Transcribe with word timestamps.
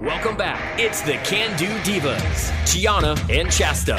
Welcome 0.00 0.38
back. 0.38 0.80
It's 0.80 1.02
the 1.02 1.18
Can 1.24 1.54
Do 1.58 1.66
Divas, 1.80 2.50
Gianna 2.64 3.10
and 3.28 3.50
Chasta. 3.50 3.96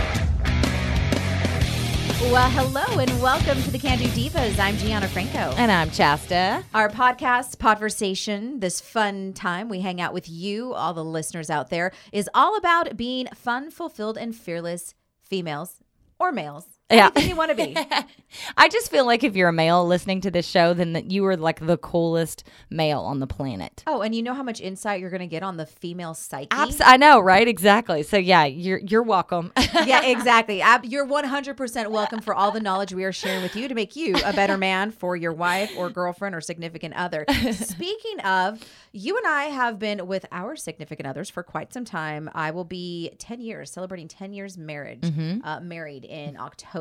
Well, 2.32 2.50
hello 2.50 2.98
and 3.00 3.22
welcome 3.22 3.62
to 3.62 3.70
the 3.70 3.78
Can 3.78 4.00
Do 4.00 4.06
Divas. 4.06 4.58
I'm 4.58 4.78
Gianna 4.78 5.08
Franco. 5.08 5.54
And 5.58 5.72
I'm 5.72 5.92
Chasta. 5.92 6.64
Our 6.74 6.90
podcast, 6.90 7.58
Podversation, 7.58 8.62
this 8.62 8.82
fun 8.82 9.34
time 9.34 9.70
we 9.70 9.82
hang 9.82 10.02
out 10.02 10.12
with 10.12 10.28
you, 10.28 10.74
all 10.74 10.96
the 10.96 11.06
listeners 11.06 11.52
out 11.52 11.70
there, 11.70 11.92
is 12.12 12.28
all 12.34 12.58
about 12.58 12.98
being 12.98 13.28
fun, 13.36 13.70
fulfilled, 13.70 14.18
and 14.18 14.36
fearless 14.36 14.96
females 15.22 15.84
or 16.18 16.32
males. 16.32 16.66
Yeah. 16.92 17.10
Anything 17.16 17.30
you 17.30 17.36
want 17.36 17.52
to 17.52 17.56
be. 17.56 17.78
I 18.58 18.70
just 18.70 18.90
feel 18.92 19.06
like 19.06 19.24
if 19.24 19.36
you're 19.36 19.50
a 19.50 19.54
male 19.54 19.86
listening 19.86 20.22
to 20.22 20.32
this 20.32 20.48
show, 20.48 20.74
then 20.74 20.94
that 20.94 21.12
you 21.12 21.26
are 21.26 21.38
like 21.38 21.66
the 21.66 21.78
coolest 21.78 22.44
male 22.70 23.02
on 23.02 23.20
the 23.20 23.28
planet. 23.28 23.84
Oh, 23.88 24.02
and 24.02 24.14
you 24.16 24.24
know 24.24 24.34
how 24.34 24.44
much 24.44 24.62
insight 24.62 25.00
you're 25.02 25.10
going 25.10 25.22
to 25.22 25.28
get 25.28 25.44
on 25.44 25.58
the 25.58 25.66
female 25.66 26.14
psyche? 26.14 26.48
Abs- 26.52 26.82
I 26.84 26.98
know, 26.98 27.20
right? 27.20 27.48
Exactly. 27.48 28.04
So 28.04 28.18
yeah, 28.18 28.46
you're 28.46 28.80
you're 28.80 29.04
welcome. 29.04 29.52
yeah, 29.86 30.02
exactly. 30.06 30.62
Ab- 30.62 30.86
you're 30.86 31.06
100% 31.06 31.88
welcome 31.92 32.22
for 32.22 32.34
all 32.34 32.52
the 32.52 32.60
knowledge 32.60 32.94
we 32.94 33.04
are 33.04 33.12
sharing 33.12 33.42
with 33.42 33.56
you 33.56 33.68
to 33.68 33.76
make 33.76 33.96
you 33.96 34.16
a 34.26 34.34
better 34.34 34.58
man 34.58 34.92
for 34.92 35.16
your 35.16 35.34
wife 35.34 35.72
or 35.78 35.90
girlfriend 35.90 36.36
or 36.36 36.42
significant 36.42 36.94
other. 36.96 37.26
Speaking 37.54 38.20
of, 38.22 38.60
you 38.92 39.18
and 39.18 39.28
I 39.28 39.46
have 39.46 39.80
been 39.80 40.08
with 40.08 40.26
our 40.32 40.56
significant 40.56 41.08
others 41.08 41.30
for 41.30 41.44
quite 41.44 41.74
some 41.74 41.86
time. 41.86 42.30
I 42.34 42.52
will 42.52 42.66
be 42.66 43.12
10 43.20 43.42
years, 43.42 43.72
celebrating 43.72 44.08
10 44.08 44.34
years 44.34 44.58
marriage, 44.58 45.04
uh, 45.44 45.60
married 45.62 46.06
in 46.06 46.38
October. 46.38 46.81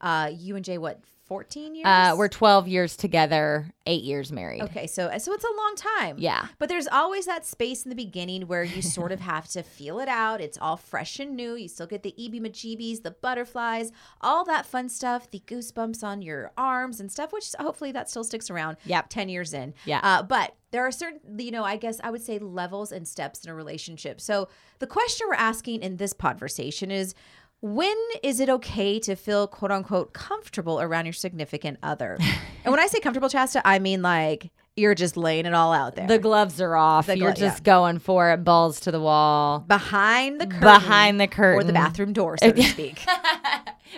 Uh, 0.00 0.30
you 0.34 0.56
and 0.56 0.64
Jay, 0.64 0.78
what, 0.78 1.00
14 1.26 1.74
years? 1.74 1.84
uh, 1.86 2.14
we're 2.16 2.28
12 2.28 2.68
years 2.68 2.96
together, 2.96 3.72
eight 3.84 4.04
years 4.04 4.30
married. 4.30 4.62
Okay, 4.62 4.86
so 4.86 5.10
so 5.18 5.32
it's 5.32 5.44
a 5.44 5.56
long 5.56 5.74
time. 5.76 6.16
Yeah. 6.20 6.46
But 6.60 6.68
there's 6.68 6.86
always 6.86 7.26
that 7.26 7.44
space 7.44 7.84
in 7.84 7.88
the 7.88 7.96
beginning 7.96 8.42
where 8.42 8.62
you 8.62 8.80
sort 8.80 9.10
of 9.10 9.18
have 9.32 9.48
to 9.48 9.64
feel 9.64 9.98
it 9.98 10.08
out. 10.08 10.40
It's 10.40 10.56
all 10.56 10.76
fresh 10.76 11.18
and 11.18 11.34
new. 11.34 11.56
You 11.56 11.66
still 11.66 11.88
get 11.88 12.04
the 12.04 12.14
EB 12.16 12.34
majibis, 12.34 13.02
the 13.02 13.10
butterflies, 13.10 13.90
all 14.20 14.44
that 14.44 14.66
fun 14.66 14.88
stuff, 14.88 15.28
the 15.30 15.42
goosebumps 15.46 16.04
on 16.04 16.22
your 16.22 16.52
arms 16.56 17.00
and 17.00 17.10
stuff, 17.10 17.32
which 17.32 17.50
hopefully 17.58 17.90
that 17.90 18.08
still 18.08 18.22
sticks 18.22 18.48
around. 18.48 18.76
Yep. 18.84 19.06
10 19.08 19.28
years 19.28 19.52
in. 19.52 19.74
Yeah. 19.84 19.98
Uh, 20.04 20.22
but 20.22 20.54
there 20.70 20.86
are 20.86 20.92
certain, 20.92 21.20
you 21.40 21.50
know, 21.50 21.64
I 21.64 21.76
guess 21.76 21.98
I 22.04 22.10
would 22.10 22.22
say 22.22 22.38
levels 22.38 22.92
and 22.92 23.06
steps 23.06 23.44
in 23.44 23.50
a 23.50 23.54
relationship. 23.54 24.20
So 24.20 24.48
the 24.78 24.86
question 24.86 25.26
we're 25.28 25.34
asking 25.34 25.82
in 25.82 25.96
this 25.96 26.12
podversation 26.12 26.92
is 26.92 27.14
when 27.60 27.96
is 28.22 28.40
it 28.40 28.48
okay 28.48 28.98
to 29.00 29.16
feel 29.16 29.46
quote 29.46 29.70
unquote 29.70 30.12
comfortable 30.12 30.80
around 30.80 31.06
your 31.06 31.12
significant 31.12 31.78
other? 31.82 32.18
and 32.64 32.72
when 32.72 32.80
I 32.80 32.86
say 32.86 33.00
comfortable, 33.00 33.28
Chasta, 33.28 33.60
I 33.64 33.78
mean 33.78 34.02
like 34.02 34.50
you're 34.76 34.94
just 34.94 35.16
laying 35.16 35.46
it 35.46 35.54
all 35.54 35.72
out 35.72 35.96
there. 35.96 36.06
The 36.06 36.18
gloves 36.18 36.60
are 36.60 36.76
off. 36.76 37.06
The 37.06 37.16
you're 37.16 37.32
just 37.32 37.60
yeah. 37.60 37.72
going 37.72 37.98
for 37.98 38.30
it, 38.32 38.44
balls 38.44 38.80
to 38.80 38.90
the 38.90 39.00
wall. 39.00 39.60
behind 39.60 40.38
the 40.38 40.46
curtain. 40.46 40.60
Behind 40.60 41.20
the 41.20 41.26
curtain, 41.26 41.60
Or 41.60 41.64
the 41.64 41.72
bathroom 41.72 42.12
door, 42.12 42.36
so 42.36 42.52
to 42.52 42.62
speak. 42.62 43.02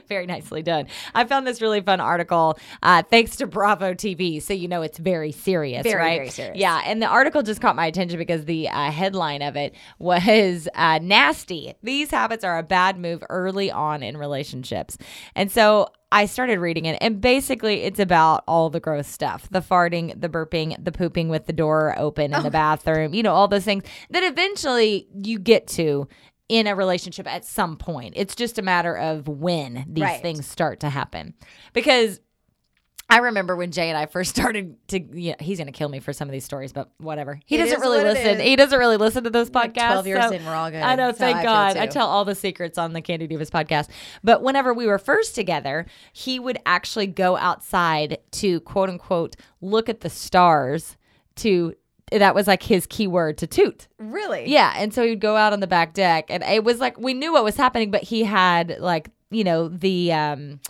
Very 0.09 0.27
nicely 0.27 0.63
done. 0.63 0.87
I 1.15 1.25
found 1.25 1.47
this 1.47 1.61
really 1.61 1.81
fun 1.81 2.01
article 2.01 2.59
uh, 2.83 3.03
thanks 3.03 3.37
to 3.37 3.47
Bravo 3.47 3.95
TV. 3.95 4.43
So, 4.43 4.55
you 4.55 4.69
know, 4.69 4.83
it's 4.83 4.99
very 4.99 5.33
serious, 5.33 5.83
Very, 5.83 6.01
right? 6.01 6.17
very 6.19 6.31
serious. 6.31 6.57
Yeah. 6.59 6.83
And 6.85 7.03
the 7.03 7.07
article 7.07 7.43
just 7.43 7.61
caught 7.61 7.77
my 7.77 7.87
attention 7.87 8.19
because 8.19 8.47
the 8.47 8.69
uh, 8.69 8.91
headline 8.91 9.43
of 9.43 9.57
it 9.57 9.75
was 9.99 10.69
uh, 10.75 10.99
nasty. 11.03 11.75
These 11.83 12.11
habits 12.11 12.43
are 12.45 12.59
a 12.59 12.63
bad 12.63 12.99
move 12.99 13.23
early 13.29 13.71
on 13.71 14.03
in 14.03 14.17
relationships. 14.17 14.97
And 15.35 15.53
so 15.53 15.89
I 16.11 16.25
started 16.25 16.59
reading 16.59 16.87
it, 16.87 16.97
and 17.03 17.21
basically, 17.21 17.83
it's 17.83 18.01
about 18.01 18.43
all 18.49 18.71
the 18.71 18.81
gross 18.81 19.07
stuff 19.07 19.47
the 19.51 19.61
farting, 19.61 20.19
the 20.19 20.29
burping, 20.31 20.83
the 20.83 20.91
pooping 20.91 21.29
with 21.29 21.45
the 21.45 21.53
door 21.53 21.95
open 21.99 22.33
in 22.33 22.43
the 22.43 22.51
bathroom, 22.51 23.13
you 23.13 23.23
know, 23.23 23.35
all 23.35 23.47
those 23.47 23.65
things 23.65 23.85
that 24.09 24.25
eventually 24.25 25.07
you 25.23 25.39
get 25.39 25.67
to 25.67 26.09
in 26.49 26.67
a 26.67 26.75
relationship 26.75 27.27
at 27.27 27.45
some 27.45 27.77
point. 27.77 28.15
It's 28.17 28.35
just 28.35 28.59
a 28.59 28.63
matter 28.63 28.97
of 28.97 29.29
when 29.29 29.85
these 29.89 30.03
Right. 30.05 30.23
things 30.23 30.47
start 30.47 30.81
to 30.81 30.89
happen. 30.89 31.35
Because 31.73 32.21
I 33.11 33.19
remember 33.19 33.57
when 33.57 33.71
Jay 33.71 33.89
and 33.89 33.97
I 33.97 34.05
first 34.07 34.31
started 34.37 34.77
to, 34.89 35.01
you 35.01 35.31
know, 35.31 35.37
he's 35.41 35.59
going 35.59 35.67
to 35.67 35.73
kill 35.73 35.89
me 35.89 35.99
for 35.99 36.13
some 36.13 36.29
of 36.29 36.33
these 36.33 36.45
stories, 36.45 36.73
but 36.73 36.91
whatever. 36.99 37.41
He 37.47 37.55
It 37.57 37.59
doesn't 37.59 37.81
really 37.81 38.03
listen. 38.03 38.41
He 38.41 38.55
doesn't 38.57 38.79
really 38.79 38.97
listen 38.99 39.25
to 39.25 39.31
those 39.31 39.51
podcasts. 39.51 39.93
12 39.93 40.07
years 40.07 40.25
so- 40.25 40.31
in, 40.33 40.45
we're 40.45 40.55
all 40.55 40.71
good. 40.71 40.83
I 40.83 40.95
know, 40.95 41.07
That's 41.07 41.19
thank 41.19 41.37
I 41.39 41.43
God. 41.43 41.77
I 41.79 41.87
tell 41.87 42.07
all 42.07 42.25
the 42.27 42.35
secrets 42.35 42.77
on 42.79 42.93
the 42.93 43.01
Can 43.01 43.19
Do 43.21 43.27
Divas 43.29 43.51
podcast. 43.51 43.89
But 44.23 44.43
whenever 44.43 44.73
we 44.75 44.87
were 44.87 44.99
first 44.99 45.35
together, 45.35 45.87
he 46.13 46.39
would 46.39 46.59
actually 46.67 47.07
go 47.07 47.37
outside 47.39 48.19
to 48.33 48.61
quote 48.61 48.89
unquote 48.91 49.37
look 49.63 49.89
at 49.89 50.01
the 50.01 50.11
stars 50.11 50.97
to 51.37 51.75
that 52.11 52.35
was 52.35 52.47
like 52.47 52.63
his 52.63 52.87
keyword 52.87 53.39
to 53.39 53.47
toot. 53.47 53.87
Really? 53.99 54.49
Yeah, 54.49 54.73
and 54.77 54.93
so 54.93 55.05
he'd 55.05 55.21
go 55.21 55.37
out 55.37 55.53
on 55.53 55.61
the 55.61 55.67
back 55.67 55.95
deck, 55.95 56.27
and 56.29 56.43
it 56.43 56.65
was 56.65 56.81
like 56.81 56.99
we 56.99 57.15
knew 57.15 57.33
what 57.33 57.45
was 57.45 57.57
happening, 57.57 57.91
but 57.91 58.03
he 58.03 58.25
had 58.25 58.77
like 58.81 59.11
you 59.31 59.45
know 59.45 59.69
the 59.69 60.13
um 60.13 60.61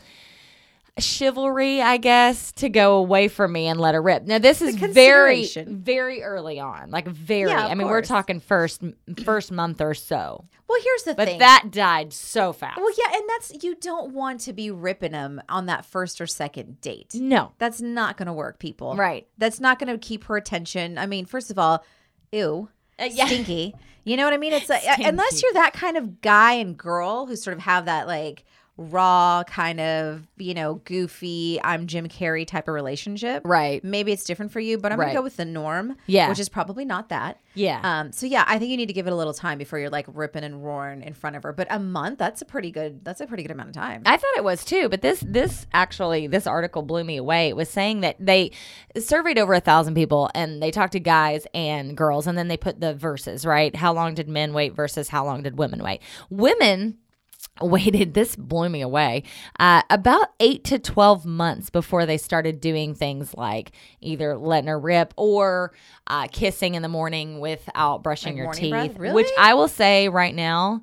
chivalry, 0.98 1.80
I 1.82 1.96
guess, 1.96 2.52
to 2.52 2.68
go 2.68 2.96
away 2.96 3.28
from 3.28 3.52
me 3.52 3.66
and 3.66 3.80
let 3.80 3.94
her 3.94 4.02
rip. 4.02 4.24
Now 4.24 4.38
this 4.38 4.60
is 4.62 4.74
very 4.76 5.46
very 5.66 6.22
early 6.22 6.60
on, 6.60 6.90
like 6.90 7.06
very. 7.08 7.50
Yeah, 7.50 7.66
I 7.66 7.74
mean, 7.74 7.86
we're 7.88 8.02
talking 8.02 8.40
first 8.40 8.82
first 9.24 9.52
month 9.52 9.80
or 9.80 9.94
so, 9.94 10.44
Well, 10.68 10.80
here's 10.82 11.02
the 11.04 11.14
but 11.14 11.26
thing. 11.28 11.38
But 11.38 11.44
that 11.44 11.70
died 11.70 12.12
so 12.12 12.52
fast. 12.52 12.78
well, 12.78 12.90
yeah, 12.96 13.16
and 13.16 13.24
that's 13.28 13.62
you 13.62 13.74
don't 13.74 14.12
want 14.12 14.40
to 14.40 14.52
be 14.52 14.70
ripping 14.70 15.12
them 15.12 15.40
on 15.48 15.66
that 15.66 15.84
first 15.84 16.20
or 16.20 16.26
second 16.26 16.80
date. 16.80 17.14
no, 17.14 17.52
That's 17.58 17.80
not 17.80 18.16
going 18.16 18.26
to 18.26 18.32
work, 18.32 18.58
people. 18.58 18.96
Right. 18.96 19.26
That's 19.38 19.60
not 19.60 19.78
going 19.78 19.90
to 19.92 19.98
keep 19.98 20.24
her 20.24 20.36
attention. 20.36 20.98
I 20.98 21.06
mean, 21.06 21.26
first 21.26 21.50
of 21.50 21.58
all, 21.58 21.84
ew. 22.32 22.68
Uh, 23.00 23.08
yeah. 23.10 23.26
Stinky. 23.26 23.74
You 24.04 24.16
know 24.16 24.24
what 24.24 24.32
I 24.32 24.38
mean? 24.38 24.52
It's 24.54 24.68
like, 24.68 24.82
unless 24.98 25.42
you're 25.42 25.52
that 25.52 25.72
kind 25.74 25.96
of 25.96 26.20
guy 26.20 26.54
and 26.54 26.76
girl 26.76 27.26
who 27.26 27.36
sort 27.36 27.56
of 27.56 27.62
have 27.62 27.84
that 27.84 28.06
like 28.06 28.44
raw 28.78 29.42
kind 29.44 29.80
of, 29.80 30.26
you 30.36 30.54
know, 30.54 30.74
goofy, 30.84 31.60
I'm 31.64 31.88
Jim 31.88 32.08
Carrey 32.08 32.46
type 32.46 32.68
of 32.68 32.74
relationship. 32.74 33.42
Right. 33.44 33.82
Maybe 33.82 34.12
it's 34.12 34.22
different 34.22 34.52
for 34.52 34.60
you, 34.60 34.78
but 34.78 34.92
I'm 34.92 34.98
Right. 35.00 35.06
going 35.06 35.14
to 35.16 35.18
go 35.20 35.24
with 35.24 35.36
the 35.36 35.44
norm. 35.44 35.96
Yeah. 36.06 36.28
Which 36.28 36.38
is 36.38 36.48
probably 36.48 36.84
not 36.84 37.08
that. 37.08 37.38
Yeah. 37.54 37.80
Um, 37.82 38.12
so 38.12 38.24
yeah, 38.26 38.44
I 38.46 38.58
think 38.60 38.70
you 38.70 38.76
need 38.76 38.86
to 38.86 38.92
give 38.92 39.08
it 39.08 39.12
a 39.12 39.16
little 39.16 39.34
time 39.34 39.58
before 39.58 39.80
you're 39.80 39.90
like 39.90 40.06
ripping 40.14 40.44
and 40.44 40.64
roaring 40.64 41.02
in 41.02 41.12
front 41.12 41.34
of 41.34 41.42
her. 41.42 41.52
But 41.52 41.66
a 41.70 41.80
month, 41.80 42.18
that's 42.20 42.40
a 42.40 42.44
pretty 42.44 42.70
good 42.70 43.04
that's 43.04 43.20
a 43.20 43.26
pretty 43.26 43.42
good 43.42 43.50
amount 43.50 43.70
of 43.70 43.74
time. 43.74 44.02
I 44.06 44.16
thought 44.16 44.30
it 44.36 44.44
was 44.44 44.64
too, 44.64 44.88
but 44.88 45.02
this 45.02 45.24
this 45.26 45.66
actually 45.72 46.28
this 46.28 46.46
article 46.46 46.82
blew 46.82 47.02
me 47.02 47.16
away. 47.16 47.48
It 47.48 47.56
was 47.56 47.68
saying 47.68 48.02
that 48.02 48.14
they 48.20 48.52
surveyed 48.96 49.38
over 49.38 49.54
a 49.54 49.60
thousand 49.60 49.94
people 49.94 50.30
and 50.36 50.62
they 50.62 50.70
talked 50.70 50.92
to 50.92 51.00
guys 51.00 51.48
and 51.52 51.96
girls, 51.96 52.28
and 52.28 52.38
then 52.38 52.46
they 52.46 52.56
put 52.56 52.80
the 52.80 52.94
verses 52.94 53.44
right. 53.44 53.74
How 53.74 53.92
long 53.92 54.14
did 54.14 54.28
men 54.28 54.52
wait 54.52 54.74
versus 54.76 55.08
how 55.08 55.24
long 55.24 55.42
did 55.42 55.58
women 55.58 55.82
wait? 55.82 56.00
Women 56.30 56.98
waited 57.60 58.14
this 58.14 58.36
blew 58.36 58.68
me 58.68 58.80
away 58.80 59.22
uh, 59.58 59.82
about 59.90 60.28
8 60.40 60.64
to 60.64 60.78
12 60.78 61.26
months 61.26 61.70
before 61.70 62.06
they 62.06 62.16
started 62.16 62.60
doing 62.60 62.94
things 62.94 63.34
like 63.34 63.72
either 64.00 64.36
letting 64.36 64.68
her 64.68 64.78
rip 64.78 65.14
or 65.16 65.72
uh, 66.06 66.26
kissing 66.30 66.74
in 66.74 66.82
the 66.82 66.88
morning 66.88 67.40
without 67.40 68.02
brushing 68.02 68.36
Like 68.36 68.44
your 68.44 68.52
teeth 68.52 68.70
breath? 68.70 68.98
Really? 68.98 69.14
which 69.14 69.30
i 69.38 69.54
will 69.54 69.68
say 69.68 70.08
right 70.08 70.34
now 70.34 70.82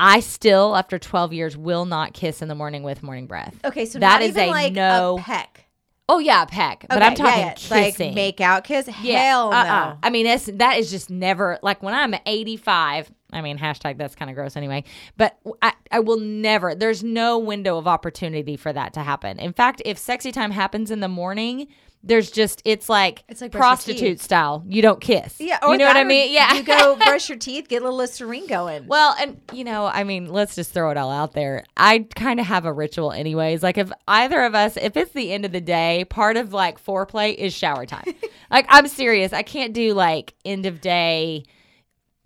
i 0.00 0.20
still 0.20 0.76
after 0.76 0.98
12 0.98 1.32
years 1.32 1.56
will 1.56 1.84
not 1.84 2.14
kiss 2.14 2.42
in 2.42 2.48
the 2.48 2.54
morning 2.54 2.82
with 2.82 3.02
morning 3.02 3.26
breath 3.26 3.58
okay, 3.64 3.86
so 3.86 3.98
that 3.98 4.22
is 4.22 4.36
a 4.36 4.48
like 4.48 4.72
no 4.72 5.18
a 5.18 5.22
peck. 5.22 5.66
oh 6.08 6.18
yeah 6.18 6.42
a 6.42 6.46
peck 6.46 6.84
but 6.88 7.02
i'm 7.02 7.14
talking 7.14 7.40
yeah, 7.40 7.46
yeah. 7.46 7.54
kissing 7.90 8.08
like 8.08 8.14
make 8.14 8.40
out 8.40 8.64
kiss. 8.64 8.88
yeah. 9.02 9.18
Hell 9.18 9.50
no. 9.50 9.56
uh-uh. 9.56 9.96
I 10.02 10.10
mean, 10.10 10.26
it's, 10.26 10.46
that 10.46 10.78
is 10.78 10.90
just 10.90 11.10
never 11.10 11.58
like 11.62 11.82
when 11.82 11.94
I'm 11.94 12.14
85. 12.26 13.10
I 13.32 13.40
mean, 13.40 13.58
hashtag 13.58 13.98
that's 13.98 14.14
kind 14.14 14.30
of 14.30 14.34
gross 14.34 14.56
anyway. 14.56 14.84
But 15.16 15.38
I, 15.60 15.72
I 15.90 16.00
will 16.00 16.18
never. 16.18 16.74
There's 16.74 17.02
no 17.02 17.38
window 17.38 17.78
of 17.78 17.86
opportunity 17.88 18.56
for 18.56 18.72
that 18.72 18.94
to 18.94 19.00
happen. 19.00 19.38
In 19.38 19.52
fact, 19.52 19.82
if 19.84 19.98
sexy 19.98 20.32
time 20.32 20.50
happens 20.50 20.90
in 20.90 21.00
the 21.00 21.08
morning, 21.08 21.68
there's 22.04 22.30
just 22.30 22.62
it's 22.64 22.88
like 22.88 23.22
It's 23.28 23.40
like 23.40 23.52
prostitute 23.52 24.20
style. 24.20 24.64
You 24.66 24.82
don't 24.82 25.00
kiss. 25.00 25.36
Yeah, 25.38 25.58
you 25.68 25.78
know 25.78 25.86
what 25.86 25.96
I 25.96 26.04
mean. 26.04 26.32
Yeah, 26.32 26.54
you 26.54 26.64
go 26.64 26.96
brush 27.04 27.28
your 27.28 27.38
teeth, 27.38 27.68
get 27.68 27.82
a 27.82 27.84
little 27.84 27.98
Listerine 27.98 28.46
going. 28.48 28.86
Well, 28.86 29.14
and 29.20 29.40
you 29.52 29.62
know, 29.64 29.86
I 29.86 30.02
mean, 30.02 30.26
let's 30.26 30.54
just 30.56 30.72
throw 30.72 30.90
it 30.90 30.96
all 30.96 31.10
out 31.10 31.32
there. 31.32 31.64
I 31.76 32.06
kind 32.16 32.40
of 32.40 32.46
have 32.46 32.64
a 32.64 32.72
ritual, 32.72 33.12
anyways. 33.12 33.62
Like, 33.62 33.78
if 33.78 33.92
either 34.08 34.42
of 34.42 34.54
us, 34.54 34.76
if 34.76 34.96
it's 34.96 35.12
the 35.12 35.32
end 35.32 35.44
of 35.44 35.52
the 35.52 35.60
day, 35.60 36.04
part 36.06 36.36
of 36.36 36.52
like 36.52 36.84
foreplay 36.84 37.34
is 37.34 37.54
shower 37.54 37.86
time. 37.86 38.04
like, 38.50 38.66
I'm 38.68 38.88
serious. 38.88 39.32
I 39.32 39.42
can't 39.42 39.72
do 39.72 39.94
like 39.94 40.34
end 40.44 40.66
of 40.66 40.80
day 40.80 41.44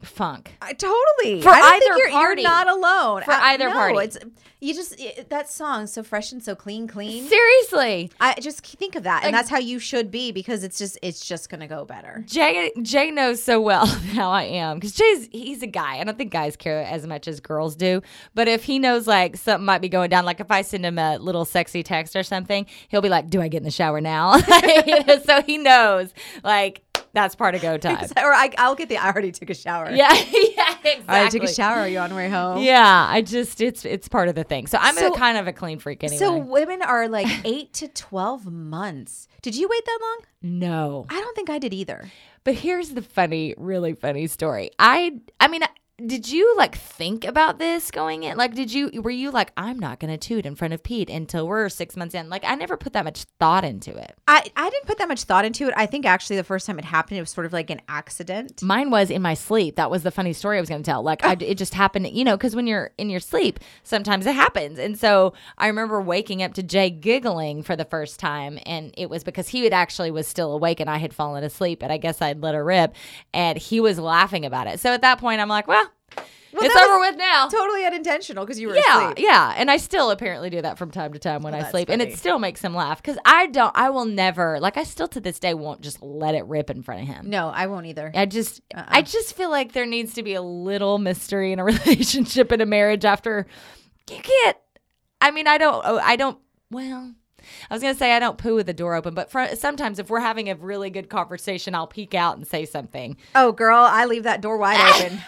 funk. 0.06 0.56
I, 0.62 0.72
totally. 0.72 1.42
For 1.42 1.50
I 1.50 1.60
either 1.60 1.78
think 1.80 1.98
you're, 1.98 2.10
party. 2.10 2.42
you're 2.42 2.50
not 2.50 2.68
alone. 2.68 3.22
For 3.24 3.32
Uh, 3.32 3.40
either 3.42 3.68
no, 3.68 3.74
party. 3.74 3.98
It's 4.04 4.18
you 4.58 4.72
just 4.74 4.98
it, 4.98 5.28
that 5.28 5.50
song 5.50 5.86
so 5.86 6.02
fresh 6.02 6.32
and 6.32 6.42
so 6.42 6.54
clean, 6.54 6.88
clean. 6.88 7.28
Seriously. 7.28 8.10
I 8.18 8.34
just 8.40 8.64
think 8.66 8.94
of 8.96 9.02
that, 9.02 9.22
and 9.22 9.32
Like- 9.32 9.40
that's 9.42 9.50
how 9.50 9.58
you 9.58 9.78
should 9.78 10.10
be 10.10 10.32
because 10.32 10.64
it's 10.64 10.78
just 10.78 10.98
it's 11.02 11.24
just 11.24 11.50
gonna 11.50 11.68
go 11.68 11.84
better. 11.84 12.24
Jay 12.26 12.72
Jay 12.82 13.10
knows 13.10 13.42
so 13.42 13.60
well 13.60 13.86
how 14.14 14.30
I 14.30 14.44
am 14.44 14.76
because 14.78 14.92
Jay's 14.92 15.28
he's 15.30 15.62
a 15.62 15.66
guy. 15.66 15.98
I 15.98 16.04
don't 16.04 16.16
think 16.16 16.32
guys 16.32 16.56
care 16.56 16.82
as 16.82 17.06
much 17.06 17.28
as 17.28 17.38
girls 17.40 17.76
do. 17.76 18.00
But 18.34 18.48
if 18.48 18.64
he 18.64 18.78
knows 18.78 19.06
like 19.06 19.36
something 19.36 19.64
might 19.66 19.82
be 19.82 19.88
going 19.90 20.08
down, 20.10 20.24
like 20.24 20.40
if 20.40 20.50
I 20.50 20.62
send 20.62 20.86
him 20.86 20.98
a 20.98 21.18
little 21.18 21.44
sexy 21.44 21.82
text 21.82 22.16
or 22.16 22.22
something, 22.22 22.66
he'll 22.88 23.02
be 23.02 23.08
like, 23.10 23.28
"Do 23.28 23.42
I 23.42 23.48
get 23.48 23.58
in 23.58 23.64
the 23.64 23.70
shower 23.70 24.00
now?" 24.00 24.38
So 25.26 25.42
he 25.42 25.58
knows 25.58 26.12
like 26.42 26.82
That's 27.16 27.34
part 27.34 27.54
of 27.54 27.62
go 27.62 27.78
time. 27.88 28.04
or 28.18 28.32
I, 28.34 28.50
I'll 28.58 28.74
get 28.74 28.90
the. 28.90 28.98
I 28.98 29.06
already 29.10 29.32
took 29.32 29.48
a 29.48 29.54
shower. 29.54 29.90
yeah, 29.90 30.12
yeah, 30.30 30.76
exactly. 30.84 31.02
I 31.08 31.28
took 31.30 31.42
a 31.44 31.48
shower. 31.52 31.78
Are 31.78 31.88
you 31.88 31.98
on 31.98 32.10
your 32.10 32.18
way 32.18 32.28
home? 32.28 32.62
Yeah, 32.62 33.06
I 33.08 33.22
just 33.22 33.62
it's 33.62 33.86
it's 33.86 34.06
part 34.06 34.28
of 34.28 34.34
the 34.34 34.44
thing. 34.44 34.66
So 34.66 34.76
I'm 34.78 34.94
So- 34.94 35.14
a 35.14 35.16
kind 35.16 35.38
of 35.38 35.46
a 35.48 35.52
clean 35.54 35.78
freak 35.78 36.04
anyway. 36.04 36.18
So 36.18 36.36
women 36.36 36.82
are 36.82 37.08
like 37.08 37.26
eight 37.46 37.72
to 37.74 37.88
twelve 37.88 38.44
months. 38.44 39.28
Did 39.40 39.56
you 39.56 39.66
wait 39.68 39.84
that 39.86 39.98
long? 40.02 40.18
no, 40.42 41.06
I 41.08 41.18
don't 41.20 41.34
think 41.34 41.48
I 41.50 41.58
did 41.58 41.72
either. 41.72 42.10
but 42.44 42.54
here's 42.54 42.90
the 42.90 43.02
funny, 43.02 43.54
really 43.56 43.94
funny 43.94 44.26
story. 44.26 44.70
I 44.78 45.18
I 45.40 45.48
mean. 45.48 45.62
Did 46.04 46.30
you 46.30 46.54
like 46.58 46.76
think 46.76 47.24
about 47.24 47.58
this 47.58 47.90
going 47.90 48.24
in? 48.24 48.36
Like, 48.36 48.54
did 48.54 48.70
you 48.70 48.90
were 49.00 49.10
you 49.10 49.30
like, 49.30 49.50
I'm 49.56 49.78
not 49.78 49.98
gonna 49.98 50.18
toot 50.18 50.44
in 50.44 50.54
front 50.54 50.74
of 50.74 50.82
Pete 50.82 51.08
until 51.08 51.48
we're 51.48 51.70
six 51.70 51.96
months 51.96 52.14
in? 52.14 52.28
Like, 52.28 52.44
I 52.44 52.54
never 52.54 52.76
put 52.76 52.92
that 52.92 53.04
much 53.06 53.24
thought 53.38 53.64
into 53.64 53.96
it. 53.96 54.14
I, 54.28 54.44
I 54.54 54.68
didn't 54.68 54.84
put 54.84 54.98
that 54.98 55.08
much 55.08 55.22
thought 55.22 55.46
into 55.46 55.68
it. 55.68 55.74
I 55.74 55.86
think 55.86 56.04
actually 56.04 56.36
the 56.36 56.44
first 56.44 56.66
time 56.66 56.78
it 56.78 56.84
happened, 56.84 57.16
it 57.16 57.22
was 57.22 57.30
sort 57.30 57.46
of 57.46 57.54
like 57.54 57.70
an 57.70 57.80
accident. 57.88 58.62
Mine 58.62 58.90
was 58.90 59.10
in 59.10 59.22
my 59.22 59.32
sleep. 59.32 59.76
That 59.76 59.90
was 59.90 60.02
the 60.02 60.10
funny 60.10 60.34
story 60.34 60.58
I 60.58 60.60
was 60.60 60.68
going 60.68 60.82
to 60.82 60.90
tell. 60.90 61.02
Like, 61.02 61.24
I, 61.24 61.34
it 61.40 61.56
just 61.56 61.72
happened, 61.72 62.08
you 62.08 62.24
know, 62.24 62.36
because 62.36 62.54
when 62.54 62.66
you're 62.66 62.90
in 62.98 63.08
your 63.08 63.20
sleep, 63.20 63.58
sometimes 63.82 64.26
it 64.26 64.34
happens. 64.34 64.78
And 64.78 64.98
so 64.98 65.32
I 65.56 65.68
remember 65.68 66.02
waking 66.02 66.42
up 66.42 66.52
to 66.54 66.62
Jay 66.62 66.90
giggling 66.90 67.62
for 67.62 67.74
the 67.74 67.86
first 67.86 68.20
time, 68.20 68.58
and 68.66 68.92
it 68.98 69.08
was 69.08 69.24
because 69.24 69.48
he 69.48 69.64
had 69.64 69.72
actually 69.72 70.10
was 70.10 70.28
still 70.28 70.52
awake 70.52 70.80
and 70.80 70.90
I 70.90 70.98
had 70.98 71.14
fallen 71.14 71.42
asleep, 71.42 71.82
and 71.82 71.90
I 71.90 71.96
guess 71.96 72.20
I'd 72.20 72.42
let 72.42 72.54
her 72.54 72.64
rip, 72.64 72.94
and 73.32 73.56
he 73.56 73.80
was 73.80 73.98
laughing 73.98 74.44
about 74.44 74.66
it. 74.66 74.78
So 74.78 74.92
at 74.92 75.00
that 75.00 75.18
point, 75.18 75.40
I'm 75.40 75.48
like, 75.48 75.66
well, 75.66 75.85
it's 76.58 76.76
over 76.76 76.98
with 77.00 77.16
now. 77.16 77.48
Totally 77.48 77.84
unintentional 77.84 78.44
because 78.46 78.58
you 78.58 78.68
were 78.68 78.76
Yeah, 78.76 79.10
asleep. 79.10 79.26
yeah, 79.26 79.54
and 79.56 79.70
I 79.70 79.76
still 79.76 80.10
apparently 80.10 80.48
do 80.48 80.62
that 80.62 80.78
from 80.78 80.90
time 80.90 81.12
to 81.12 81.18
time 81.18 81.42
when 81.42 81.54
I 81.54 81.58
that's 81.58 81.70
sleep, 81.70 81.88
and 81.90 82.00
it 82.00 82.16
still 82.16 82.38
makes 82.38 82.62
him 82.62 82.74
laugh 82.74 83.02
because 83.02 83.18
I 83.24 83.46
don't. 83.48 83.72
I 83.76 83.90
will 83.90 84.06
never 84.06 84.58
like. 84.60 84.76
I 84.76 84.84
still 84.84 85.08
to 85.08 85.20
this 85.20 85.38
day 85.38 85.52
won't 85.54 85.82
just 85.82 86.02
let 86.02 86.34
it 86.34 86.46
rip 86.46 86.70
in 86.70 86.82
front 86.82 87.02
of 87.02 87.08
him. 87.08 87.28
No, 87.28 87.48
I 87.48 87.66
won't 87.66 87.86
either. 87.86 88.10
I 88.14 88.24
just 88.26 88.62
Uh-uh. 88.74 88.84
I 88.88 89.02
just 89.02 89.36
feel 89.36 89.50
like 89.50 89.72
there 89.72 89.86
needs 89.86 90.14
to 90.14 90.22
be 90.22 90.34
a 90.34 90.42
little 90.42 90.98
mystery 90.98 91.52
in 91.52 91.58
a 91.58 91.64
relationship 91.64 92.52
in 92.52 92.60
a 92.60 92.66
marriage 92.66 93.04
after 93.04 93.46
you 94.10 94.20
can't 94.22 94.56
I 95.20 95.32
mean 95.32 95.46
I 95.48 95.58
don't 95.58 95.82
oh, 95.84 95.98
I 96.02 96.16
don't 96.16 96.38
well 96.70 97.12
I 97.70 97.74
was 97.74 97.82
gonna 97.82 97.94
say 97.94 98.12
I 98.12 98.18
don't 98.18 98.38
poo 98.38 98.54
with 98.54 98.66
the 98.66 98.72
door 98.72 98.94
open, 98.94 99.14
but 99.14 99.30
for, 99.30 99.46
sometimes 99.56 99.98
if 99.98 100.08
we're 100.10 100.20
having 100.20 100.48
a 100.48 100.54
really 100.56 100.90
good 100.90 101.08
conversation, 101.08 101.74
I'll 101.74 101.86
peek 101.86 102.14
out 102.14 102.36
and 102.36 102.46
say 102.46 102.64
something. 102.64 103.16
Oh, 103.36 103.52
girl, 103.52 103.78
I 103.88 104.06
leave 104.06 104.24
that 104.24 104.40
door 104.40 104.56
wide 104.56 104.80
open. 105.04 105.20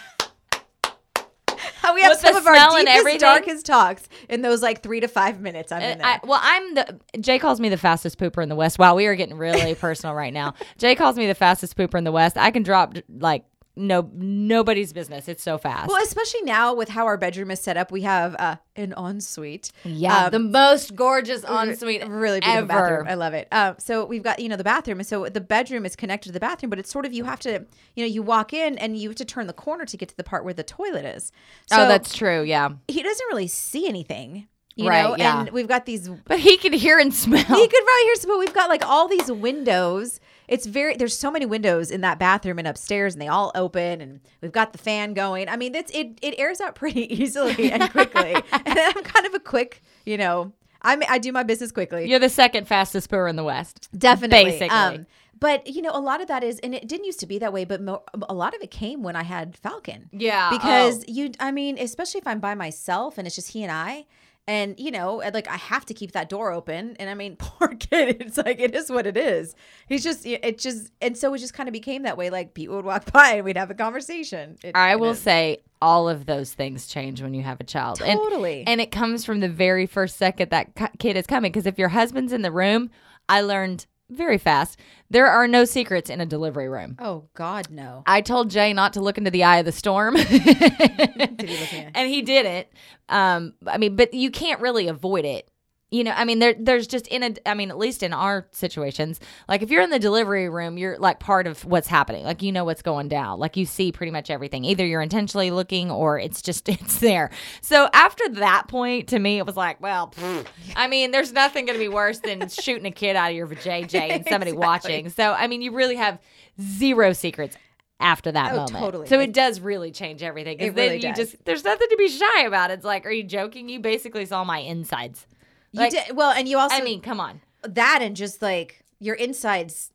We 1.93 2.01
have 2.01 2.17
some 2.17 2.35
of 2.35 2.45
our 2.45 2.81
deepest, 2.83 3.19
darkest 3.19 3.65
talks 3.65 4.07
in 4.27 4.41
those 4.41 4.61
like 4.61 4.83
three 4.83 4.99
to 4.99 5.07
five 5.07 5.39
minutes. 5.41 5.71
I'm 5.71 5.81
uh, 5.81 5.85
in 5.85 5.97
there. 5.99 6.07
I, 6.07 6.19
well, 6.23 6.39
I'm 6.41 6.73
the 6.75 6.99
Jay 7.19 7.39
calls 7.39 7.59
me 7.59 7.69
the 7.69 7.77
fastest 7.77 8.19
pooper 8.19 8.41
in 8.41 8.49
the 8.49 8.55
West. 8.55 8.79
Wow, 8.79 8.95
we 8.95 9.05
are 9.05 9.15
getting 9.15 9.37
really 9.37 9.75
personal 9.75 10.15
right 10.15 10.33
now. 10.33 10.53
Jay 10.77 10.95
calls 10.95 11.17
me 11.17 11.27
the 11.27 11.35
fastest 11.35 11.77
pooper 11.77 11.97
in 11.97 12.03
the 12.03 12.11
West. 12.11 12.37
I 12.37 12.51
can 12.51 12.63
drop 12.63 12.95
like 13.09 13.45
no 13.79 14.09
nobody's 14.13 14.93
business. 14.93 15.27
It's 15.27 15.41
so 15.41 15.57
fast. 15.57 15.87
well, 15.87 16.01
especially 16.03 16.41
now 16.43 16.73
with 16.75 16.89
how 16.89 17.05
our 17.05 17.17
bedroom 17.17 17.49
is 17.51 17.59
set 17.59 17.77
up, 17.77 17.91
we 17.91 18.01
have 18.01 18.35
uh, 18.37 18.57
an 18.75 18.93
ensuite. 18.97 19.71
yeah, 19.83 20.25
Um, 20.25 20.31
the 20.31 20.39
most 20.39 20.95
gorgeous 20.95 21.43
ensuite 21.43 22.07
really 22.07 22.39
beautiful 22.41 22.57
ever. 22.59 22.67
bathroom. 22.67 23.07
I 23.07 23.13
love 23.15 23.33
it. 23.33 23.47
Um, 23.51 23.75
so 23.79 24.05
we've 24.05 24.23
got 24.23 24.39
you 24.39 24.49
know 24.49 24.57
the 24.57 24.63
bathroom, 24.63 24.99
and 24.99 25.07
so 25.07 25.25
the 25.29 25.41
bedroom 25.41 25.85
is 25.85 25.95
connected 25.95 26.29
to 26.29 26.33
the 26.33 26.39
bathroom, 26.39 26.69
but 26.69 26.77
it's 26.79 26.91
sort 26.91 27.05
of 27.05 27.13
you 27.13 27.23
have 27.23 27.39
to 27.41 27.65
you 27.95 28.03
know 28.03 28.07
you 28.07 28.21
walk 28.21 28.53
in 28.53 28.77
and 28.77 28.97
you 28.97 29.09
have 29.09 29.15
to 29.17 29.25
turn 29.25 29.47
the 29.47 29.53
corner 29.53 29.85
to 29.85 29.97
get 29.97 30.09
to 30.09 30.17
the 30.17 30.23
part 30.23 30.43
where 30.43 30.53
the 30.53 30.63
toilet 30.63 31.05
is. 31.05 31.31
So 31.67 31.83
oh, 31.83 31.87
that's 31.87 32.13
true. 32.13 32.43
Yeah. 32.43 32.69
he 32.87 33.01
doesn't 33.01 33.27
really 33.27 33.47
see 33.47 33.87
anything, 33.87 34.47
you 34.75 34.87
Right, 34.89 35.03
know. 35.03 35.15
yeah. 35.17 35.41
And 35.41 35.49
we've 35.51 35.67
got 35.67 35.85
these. 35.85 36.09
But 36.25 36.39
he 36.39 36.57
can 36.57 36.73
hear 36.73 36.99
and 36.99 37.13
smell. 37.23 37.39
He 37.39 37.45
could 37.45 37.83
probably 37.85 38.03
hear 38.03 38.15
but 38.27 38.39
we've 38.39 38.53
got 38.53 38.69
like 38.69 38.85
all 38.85 39.07
these 39.07 39.31
windows. 39.31 40.19
It's 40.49 40.65
very 40.65 40.95
there's 40.97 41.17
so 41.17 41.31
many 41.31 41.45
windows 41.45 41.91
in 41.91 42.01
that 42.01 42.19
bathroom 42.19 42.59
and 42.59 42.67
upstairs, 42.67 43.13
and 43.13 43.21
they 43.21 43.27
all 43.27 43.51
open, 43.55 44.01
and 44.01 44.19
we've 44.41 44.51
got 44.51 44.71
the 44.73 44.79
fan 44.79 45.13
going. 45.13 45.47
I 45.47 45.55
mean, 45.55 45.75
it's 45.75 45.91
it 45.91 46.19
it 46.21 46.35
airs 46.37 46.59
out 46.59 46.75
pretty 46.75 47.13
easily 47.21 47.71
and 47.71 47.89
quickly. 47.91 48.33
and 48.33 48.79
I'm 48.79 49.03
kind 49.03 49.25
of 49.25 49.33
a 49.33 49.39
quick, 49.39 49.81
you 50.05 50.17
know. 50.17 50.51
I'm, 50.81 51.03
I 51.09 51.17
do 51.17 51.33
my 51.33 51.43
business 51.43 51.73
quickly. 51.73 52.09
You're 52.09 52.19
the 52.19 52.29
second 52.29 52.65
fastest 52.65 53.11
pooer 53.11 53.29
in 53.29 53.35
the 53.35 53.43
West. 53.43 53.89
Definitely. 53.97 54.45
Basically. 54.45 54.69
Um, 54.69 55.07
but 55.39 55.67
you 55.67 55.81
know, 55.81 55.91
a 55.93 55.99
lot 55.99 56.21
of 56.21 56.27
that 56.27 56.43
is, 56.43 56.59
and 56.59 56.73
it 56.73 56.87
didn't 56.87 57.05
used 57.05 57.19
to 57.21 57.25
be 57.27 57.39
that 57.39 57.53
way, 57.53 57.65
but 57.65 57.81
mo- 57.81 58.03
a 58.27 58.33
lot 58.33 58.55
of 58.55 58.61
it 58.61 58.71
came 58.71 59.03
when 59.03 59.15
I 59.15 59.23
had 59.23 59.57
Falcon. 59.57 60.09
Yeah, 60.11 60.49
Because 60.49 61.01
oh. 61.01 61.05
you, 61.07 61.31
I 61.39 61.51
mean, 61.51 61.77
especially 61.77 62.19
if 62.19 62.27
I'm 62.27 62.39
by 62.39 62.55
myself 62.55 63.17
and 63.17 63.25
it's 63.27 63.35
just 63.35 63.51
he 63.51 63.63
and 63.63 63.71
I, 63.71 64.05
and 64.49 64.79
you 64.79 64.89
know, 64.89 65.17
like 65.31 65.47
I 65.47 65.57
have 65.57 65.85
to 65.85 65.93
keep 65.93 66.13
that 66.13 66.27
door 66.27 66.51
open. 66.51 66.95
And 66.99 67.07
I 67.07 67.13
mean, 67.13 67.35
poor 67.39 67.67
kid, 67.67 68.17
it's 68.19 68.35
like 68.35 68.59
it 68.59 68.73
is 68.73 68.89
what 68.89 69.05
it 69.05 69.15
is. 69.15 69.55
He's 69.87 70.03
just, 70.03 70.25
it 70.25 70.57
just, 70.57 70.91
and 71.01 71.15
so 71.15 71.31
it 71.35 71.37
just 71.37 71.53
kind 71.53 71.69
of 71.69 71.73
became 71.73 72.01
that 72.03 72.17
way. 72.17 72.31
Like 72.31 72.55
Pete 72.55 72.71
would 72.71 72.83
walk 72.83 73.11
by 73.13 73.35
and 73.35 73.45
we'd 73.45 73.57
have 73.57 73.69
a 73.69 73.75
conversation. 73.75 74.57
It- 74.63 74.75
I 74.75 74.95
will 74.95 75.11
is. 75.11 75.19
say 75.19 75.59
all 75.83 76.09
of 76.09 76.25
those 76.25 76.51
things 76.51 76.87
change 76.87 77.21
when 77.21 77.35
you 77.35 77.43
have 77.43 77.59
a 77.61 77.63
child. 77.63 77.99
Totally. 77.99 78.63
And, 78.65 78.81
it 78.81 78.91
comes 78.91 79.23
from 79.23 79.39
the 79.39 79.47
very 79.49 79.85
first 79.85 80.17
second 80.17 80.49
that 80.49 80.97
kid 80.97 81.15
is 81.15 81.27
coming. 81.27 81.51
Because 81.51 81.67
if 81.67 81.77
your 81.77 81.89
husband's 81.89 82.33
in 82.33 82.41
the 82.41 82.51
room, 82.51 82.89
I 83.29 83.41
learned 83.41 83.85
very 84.09 84.37
fast 84.37 84.79
there 85.11 85.27
are 85.27 85.47
no 85.47 85.65
secrets 85.65 86.09
in 86.09 86.21
a 86.21 86.25
delivery 86.25 86.69
room. 86.69 86.95
Oh 86.99 87.25
God, 87.33 87.69
no. 87.71 88.03
I 88.05 88.21
told 88.21 88.51
Jay 88.51 88.73
not 88.73 88.93
to 88.93 89.01
look 89.01 89.17
into 89.17 89.31
the 89.31 89.43
eye 89.43 89.57
of 89.57 89.65
the 89.65 89.71
storm. 89.71 90.13
Did 90.15 90.29
he 90.29 91.57
look 91.59 91.73
in? 91.73 91.91
and 91.95 92.09
he 92.09 92.21
didn't. 92.21 92.67
Um, 93.07 93.53
I 93.65 93.77
mean, 93.77 93.95
but 93.95 94.13
you 94.13 94.29
can't 94.29 94.61
really 94.61 94.87
avoid 94.87 95.25
it. 95.25 95.49
You 95.91 96.03
know, 96.03 96.11
I 96.15 96.23
mean, 96.23 96.37
there, 96.37 96.53
there's 96.57 96.85
just 96.85 97.07
in 97.07 97.23
a, 97.23 97.33
I 97.47 97.55
mean, 97.55 97.71
at 97.71 97.77
least 97.79 98.03
in 98.03 98.13
our 98.13 98.47
situations, 98.51 99.19
like 99.47 99.63
if 99.63 99.71
you're 99.71 99.81
in 99.81 99.89
the 99.89 99.97
delivery 99.97 100.47
room, 100.47 100.77
you're 100.77 100.99
like 100.99 101.19
part 101.19 101.47
of 101.47 101.65
what's 101.65 101.87
happening. 101.87 102.23
Like 102.23 102.43
you 102.43 102.51
know 102.51 102.63
what's 102.63 102.83
going 102.83 103.07
down. 103.07 103.39
Like 103.39 103.57
you 103.57 103.65
see 103.65 103.91
pretty 103.91 104.11
much 104.11 104.29
everything. 104.29 104.65
Either 104.65 104.85
you're 104.85 105.01
intentionally 105.01 105.49
looking 105.49 105.89
or 105.89 106.19
it's 106.19 106.43
just 106.43 106.69
it's 106.69 106.99
there. 106.99 107.31
So 107.61 107.89
after 107.91 108.29
that 108.35 108.67
point, 108.67 109.07
to 109.09 109.17
me, 109.17 109.39
it 109.39 109.47
was 109.47 109.57
like, 109.57 109.81
well, 109.81 110.09
pfft. 110.15 110.45
I 110.75 110.87
mean, 110.87 111.09
there's 111.09 111.33
nothing 111.33 111.65
going 111.65 111.77
to 111.79 111.83
be 111.83 111.89
worse 111.89 112.19
than 112.19 112.47
shooting 112.49 112.85
a 112.85 112.91
kid 112.91 113.15
out 113.15 113.31
of 113.31 113.35
your 113.35 113.47
JJ 113.47 113.95
and 113.95 114.25
somebody 114.27 114.51
Exactly. 114.51 114.53
watching. 114.53 115.09
So 115.09 115.31
I 115.31 115.47
mean, 115.47 115.63
you 115.63 115.71
really 115.71 115.95
have 115.95 116.19
zero 116.61 117.13
secrets 117.13 117.57
after 117.99 118.31
that 118.31 118.53
Oh, 118.53 118.57
moment. 118.57 118.77
totally. 118.77 119.07
So 119.07 119.19
it 119.19 119.33
does 119.33 119.59
really 119.59 119.91
change 119.91 120.21
everything. 120.23 120.59
It 120.59 120.75
then 120.75 120.85
really 120.89 120.95
you 120.97 121.13
does. 121.13 121.17
just 121.31 121.45
there's 121.45 121.63
nothing 121.63 121.87
to 121.89 121.97
be 121.97 122.09
shy 122.09 122.43
about. 122.45 122.69
It's 122.71 122.85
like, 122.85 123.05
are 123.07 123.11
you 123.11 123.23
joking? 123.23 123.69
You 123.69 123.79
basically 123.79 124.25
saw 124.25 124.43
my 124.43 124.59
insides. 124.59 125.25
You 125.71 125.81
Like, 125.81 125.91
did 125.91 126.15
well, 126.15 126.31
and 126.31 126.47
you 126.47 126.57
also 126.57 126.75
I 126.75 126.81
mean, 126.81 127.01
come 127.01 127.19
on. 127.19 127.41
that 127.63 127.99
and 128.01 128.15
just 128.15 128.41
like 128.41 128.83
your 128.99 129.15
insides 129.15 129.91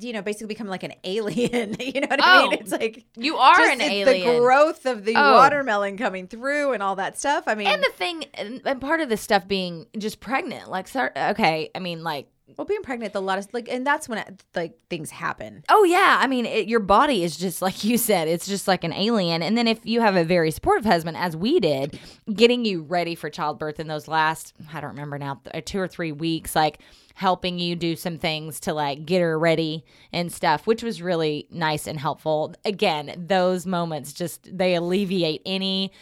you 0.00 0.12
know 0.12 0.20
basically 0.20 0.46
become 0.48 0.66
like 0.66 0.82
an 0.82 0.92
alien 1.02 1.74
you 1.80 1.98
know 2.02 2.06
what 2.08 2.22
i 2.22 2.42
mean 2.42 2.52
Oh, 2.52 2.56
it's 2.60 2.70
like 2.72 3.06
You 3.16 3.36
are 3.38 3.58
an 3.70 3.80
alien. 3.80 4.06
the 4.34 4.38
growth 4.38 4.84
of 4.84 5.04
the 5.06 5.14
Oh. 5.16 5.34
watermelon 5.36 5.96
coming 5.96 6.26
through 6.28 6.72
and 6.74 6.82
all 6.82 6.96
that 6.96 7.18
stuff 7.18 7.44
i 7.46 7.54
mean 7.54 7.68
and 7.68 7.82
the 7.82 7.90
thing, 7.96 8.24
and, 8.34 8.80
part 8.82 9.00
of 9.00 9.08
the 9.08 9.16
stuff 9.16 9.48
being 9.48 9.86
just 9.96 10.20
pregnant. 10.20 10.68
Like, 10.70 10.94
okay, 10.94 11.70
I 11.74 11.78
mean, 11.78 12.02
like, 12.04 12.28
well 12.58 12.66
being 12.66 12.82
pregnant 12.82 13.14
a 13.14 13.20
lot 13.20 13.38
of 13.38 13.48
like 13.54 13.68
and 13.70 13.86
that's 13.86 14.08
when 14.08 14.22
like 14.54 14.76
things 14.90 15.10
happen 15.10 15.62
oh 15.70 15.84
yeah, 15.84 16.18
I 16.20 16.26
mean, 16.26 16.46
it, 16.46 16.68
your 16.68 16.80
body 16.80 17.22
is 17.22 17.36
just 17.36 17.62
like 17.68 17.84
you 17.84 17.98
said, 17.98 18.28
it's 18.28 18.46
just 18.46 18.68
like 18.68 18.84
an 18.84 18.92
alien. 18.92 19.42
And 19.42 19.56
then 19.56 19.68
if 19.68 19.84
you 19.84 20.00
have 20.00 20.16
a 20.16 20.24
very 20.24 20.50
supportive 20.50 20.84
husband, 20.84 21.16
as 21.16 21.36
we 21.36 21.60
did, 21.60 21.98
getting 22.32 22.64
you 22.64 22.82
ready 22.82 23.14
for 23.14 23.30
childbirth 23.30 23.80
in 23.80 23.88
those 23.88 24.08
last, 24.08 24.54
I 24.72 24.80
don't 24.80 24.90
remember 24.90 25.18
now, 25.18 25.40
uh, 25.54 25.60
two 25.64 25.78
or 25.78 25.88
three 25.88 26.12
weeks, 26.12 26.56
like 26.56 26.80
helping 27.14 27.58
you 27.58 27.74
do 27.74 27.96
some 27.96 28.18
things 28.18 28.60
to 28.60 28.72
like 28.72 29.04
get 29.04 29.20
her 29.20 29.38
ready 29.38 29.84
and 30.12 30.32
stuff, 30.32 30.66
which 30.66 30.82
was 30.82 31.02
really 31.02 31.46
nice 31.50 31.86
and 31.86 31.98
helpful. 31.98 32.54
Again, 32.64 33.26
those 33.28 33.66
moments 33.66 34.12
just 34.12 34.56
they 34.56 34.74
alleviate 34.74 35.42
any 35.44 35.92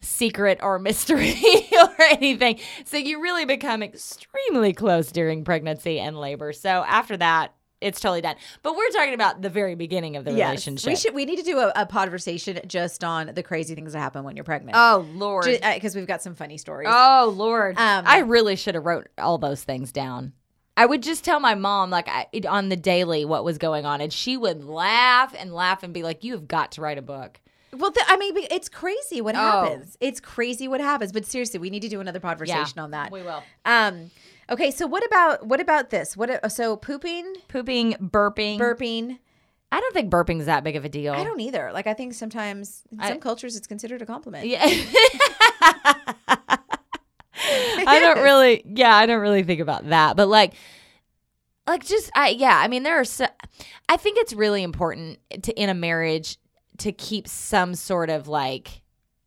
secret 0.00 0.60
or 0.62 0.78
mystery 0.78 1.34
or 1.72 1.94
anything. 2.00 2.60
So 2.84 2.96
you 2.96 3.20
really 3.20 3.44
become 3.44 3.82
extremely 3.82 4.72
close 4.72 5.10
during 5.10 5.44
pregnancy 5.44 5.98
and 5.98 6.18
labor. 6.18 6.52
So 6.52 6.84
after 6.86 7.16
that, 7.16 7.54
it's 7.80 8.00
totally 8.00 8.22
done. 8.22 8.36
But 8.62 8.76
we're 8.76 8.88
talking 8.90 9.14
about 9.14 9.42
the 9.42 9.50
very 9.50 9.74
beginning 9.74 10.16
of 10.16 10.24
the 10.24 10.32
relationship. 10.32 10.88
we 10.88 10.96
should 10.96 11.14
we 11.14 11.24
need 11.26 11.36
to 11.36 11.42
do 11.42 11.58
a, 11.58 11.72
a 11.76 11.86
conversation 11.86 12.60
just 12.66 13.04
on 13.04 13.32
the 13.34 13.42
crazy 13.42 13.74
things 13.74 13.92
that 13.92 13.98
happen 13.98 14.24
when 14.24 14.36
you're 14.36 14.44
pregnant 14.44 14.76
oh 14.76 15.06
Lord. 15.12 15.44
because 15.44 15.94
we've 15.94 16.06
got 16.06 16.22
some 16.22 16.34
funny 16.34 16.56
stories 16.56 16.88
Oh 16.90 17.32
Lord. 17.36 17.76
Um, 17.76 18.04
I 18.06 18.20
really 18.20 18.56
should 18.56 18.74
have 18.74 18.86
wrote 18.86 19.08
all 19.18 19.38
those 19.38 19.62
things 19.62 19.92
down. 19.92 20.32
I 20.76 20.86
would 20.86 21.02
just 21.02 21.24
tell 21.24 21.38
my 21.38 21.54
mom 21.54 21.90
like 21.90 22.08
I, 22.08 22.26
on 22.48 22.68
the 22.68 22.76
daily 22.76 23.24
what 23.24 23.44
was 23.44 23.58
going 23.58 23.86
on, 23.86 24.00
and 24.00 24.12
she 24.12 24.36
would 24.36 24.64
laugh 24.64 25.34
and 25.38 25.54
laugh 25.54 25.82
and 25.84 25.94
be 25.94 26.02
like, 26.02 26.24
"You 26.24 26.32
have 26.32 26.48
got 26.48 26.72
to 26.72 26.80
write 26.80 26.98
a 26.98 27.02
book." 27.02 27.40
Well 27.74 27.90
th- 27.90 28.06
i 28.08 28.16
mean 28.16 28.34
it's 28.50 28.68
crazy 28.68 29.20
what 29.20 29.34
Oh. 29.34 29.38
happens 29.38 29.96
it's 30.00 30.20
crazy 30.20 30.68
what 30.68 30.80
happens 30.80 31.12
but 31.12 31.24
seriously 31.26 31.58
we 31.60 31.70
need 31.70 31.80
to 31.82 31.88
do 31.88 32.00
another 32.00 32.20
conversation 32.20 32.78
on 32.78 32.90
that 32.92 33.10
We 33.12 33.22
will. 33.22 33.42
um 33.64 34.10
okay 34.50 34.70
so 34.70 34.86
what 34.86 35.04
about 35.06 35.46
what 35.46 35.60
about 35.60 35.90
this 35.90 36.16
what 36.16 36.50
so 36.52 36.76
pooping 36.76 37.34
Pooping, 37.48 37.94
burping. 38.00 38.58
burping 38.58 39.18
I 39.72 39.80
don't 39.80 39.92
think 39.92 40.08
burping's 40.08 40.46
that 40.46 40.62
big 40.62 40.76
of 40.76 40.84
a 40.84 40.88
deal. 40.88 41.12
I 41.14 41.24
don't 41.24 41.40
either. 41.40 41.72
Like 41.72 41.88
I 41.88 41.94
think 41.94 42.14
sometimes 42.14 42.84
in 42.92 43.00
I- 43.00 43.08
some 43.08 43.18
cultures 43.18 43.56
it's 43.56 43.66
considered 43.66 44.02
a 44.02 44.06
compliment. 44.06 44.46
Yeah. 44.46 44.64
I 47.86 47.98
don't 48.00 48.22
really, 48.22 48.62
yeah, 48.66 48.94
I 48.94 49.06
don't 49.06 49.20
really 49.20 49.42
think 49.42 49.60
about 49.60 49.88
that. 49.88 50.16
But 50.16 50.28
like, 50.28 50.54
like 51.66 51.84
just 51.84 52.10
I 52.14 52.28
yeah, 52.28 52.56
I 52.56 52.68
mean 52.68 52.82
there 52.84 53.00
are 53.00 53.04
so 53.04 53.26
I 53.88 53.96
think 53.96 54.18
it's 54.18 54.32
really 54.32 54.62
important 54.62 55.18
to 55.42 55.52
in 55.60 55.68
a 55.70 55.74
marriage 55.74 56.38
to 56.78 56.92
keep 56.92 57.28
some 57.28 57.74
sort 57.74 58.10
of 58.10 58.28
like 58.28 58.82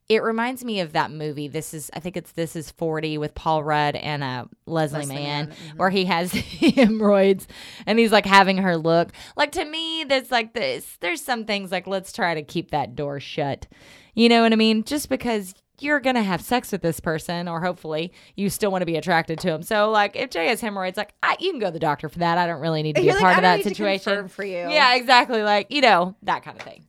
it 0.10 0.24
reminds 0.24 0.64
me 0.64 0.80
of 0.80 0.94
that 0.94 1.12
movie. 1.12 1.50
This 1.50 1.74
is 1.74 1.92
I 1.94 2.00
think 2.00 2.16
it's 2.16 2.32
This 2.32 2.56
is 2.56 2.72
40 2.72 3.18
with 3.18 3.36
Paul 3.36 3.64
Rudd 3.64 3.96
and 3.96 4.24
uh 4.24 4.46
Leslie, 4.66 5.00
Leslie 5.00 5.16
Mann 5.16 5.48
mhm. 5.48 5.78
where 5.78 5.90
he 5.90 6.06
has 6.06 6.32
hemorrhoids 6.32 7.48
and 7.86 8.00
he's 8.00 8.12
like 8.12 8.26
having 8.26 8.58
her 8.60 8.78
look. 8.78 9.12
Like 9.36 9.52
to 9.54 9.66
me 9.66 10.06
there's 10.06 10.32
like 10.32 10.54
this 10.54 10.98
there's 11.02 11.22
some 11.22 11.46
things 11.46 11.72
like 11.72 11.88
let's 11.88 12.14
try 12.14 12.36
to 12.36 12.44
keep 12.44 12.72
that 12.72 12.96
door 12.96 13.20
shut. 13.20 13.68
You 14.14 14.30
know 14.30 14.42
what 14.42 14.54
I 14.54 14.56
mean? 14.56 14.84
Just 14.84 15.10
because 15.10 15.54
you're 15.80 16.00
gonna 16.00 16.24
have 16.24 16.42
sex 16.42 16.72
with 16.72 16.82
this 16.82 17.00
person, 17.00 17.48
or 17.48 17.62
hopefully 17.62 18.12
you 18.36 18.50
still 18.50 18.72
want 18.72 18.82
to 18.82 18.86
be 18.88 18.96
attracted 18.96 19.40
to 19.40 19.50
him. 19.50 19.62
So, 19.62 19.92
like, 19.92 20.16
if 20.16 20.32
Jay 20.32 20.48
has 20.48 20.60
hemorrhoids, 20.60 20.98
like, 20.98 21.14
I, 21.22 21.38
you 21.40 21.52
can 21.52 21.60
go 21.60 21.68
to 21.68 21.72
the 21.72 21.80
doctor 21.80 22.10
for 22.10 22.18
that. 22.20 22.38
I 22.38 22.48
don't 22.48 22.60
really 22.62 22.82
need 22.82 22.96
to 22.96 23.02
be 23.02 23.08
You're 23.08 23.16
a 23.16 23.22
like, 23.22 23.36
part 23.36 23.36
"I 23.36 23.38
of 23.38 23.44
that 23.44 23.58
to 23.58 23.70
situation. 23.70 24.28
for 24.28 24.44
you. 24.44 24.58
Yeah, 24.58 24.96
exactly. 24.96 25.44
Like, 25.44 25.72
you 25.72 25.82
know, 25.82 26.16
that 26.24 26.44
kind 26.44 26.58
of 26.58 26.64
thing. 26.66 26.86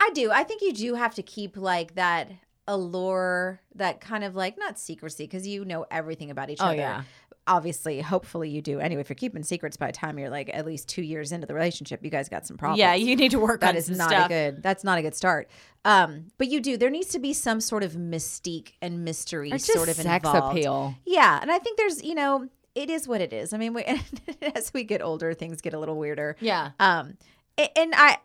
I 0.00 0.10
do. 0.14 0.30
I 0.30 0.44
think 0.44 0.62
you 0.62 0.72
do 0.72 0.94
have 0.94 1.14
to 1.16 1.22
keep 1.22 1.56
like 1.56 1.94
that 1.96 2.30
allure, 2.66 3.60
that 3.74 4.00
kind 4.00 4.24
of 4.24 4.34
like 4.36 4.58
not 4.58 4.78
secrecy 4.78 5.24
because 5.24 5.46
you 5.46 5.64
know 5.64 5.86
everything 5.90 6.30
about 6.30 6.50
each 6.50 6.60
Oh, 6.60 6.66
other. 6.66 6.76
yeah. 6.76 7.02
Obviously, 7.46 8.02
hopefully 8.02 8.50
you 8.50 8.60
do. 8.60 8.78
Anyway, 8.78 9.00
if 9.00 9.08
you're 9.08 9.14
keeping 9.16 9.42
secrets 9.42 9.78
by 9.78 9.86
the 9.86 9.92
time 9.94 10.18
you're 10.18 10.28
like 10.28 10.50
at 10.52 10.66
least 10.66 10.86
two 10.86 11.00
years 11.00 11.32
into 11.32 11.46
the 11.46 11.54
relationship, 11.54 12.04
you 12.04 12.10
guys 12.10 12.28
got 12.28 12.46
some 12.46 12.58
problems. 12.58 12.78
Yeah, 12.78 12.92
you 12.92 13.16
need 13.16 13.30
to 13.30 13.38
work 13.40 13.62
that 13.62 13.70
on 13.70 13.76
is 13.76 13.86
some 13.86 13.96
not 13.96 14.10
stuff. 14.10 14.26
a 14.26 14.28
good. 14.28 14.62
That's 14.62 14.84
not 14.84 14.98
a 14.98 15.02
good 15.02 15.14
start. 15.14 15.48
Um, 15.86 16.26
but 16.36 16.48
you 16.48 16.60
do. 16.60 16.76
There 16.76 16.90
needs 16.90 17.08
to 17.08 17.18
be 17.18 17.32
some 17.32 17.62
sort 17.62 17.82
of 17.82 17.92
mystique 17.94 18.72
and 18.82 19.02
mystery 19.02 19.50
It's 19.50 19.64
sort 19.72 19.88
of 19.88 19.94
sex 19.94 20.26
involved. 20.26 20.58
appeal. 20.58 20.94
Yeah, 21.06 21.38
and 21.40 21.50
I 21.50 21.58
think 21.58 21.78
there's 21.78 22.02
you 22.04 22.14
know 22.14 22.48
it 22.74 22.90
is 22.90 23.08
what 23.08 23.22
it 23.22 23.32
is. 23.32 23.54
I 23.54 23.56
mean, 23.56 23.72
we, 23.72 23.82
as 24.54 24.70
we 24.74 24.84
get 24.84 25.00
older, 25.00 25.32
things 25.32 25.62
get 25.62 25.72
a 25.72 25.78
little 25.78 25.96
weirder. 25.96 26.36
Yeah. 26.40 26.72
Um, 26.78 27.16
and 27.56 27.94
I, 27.96 28.18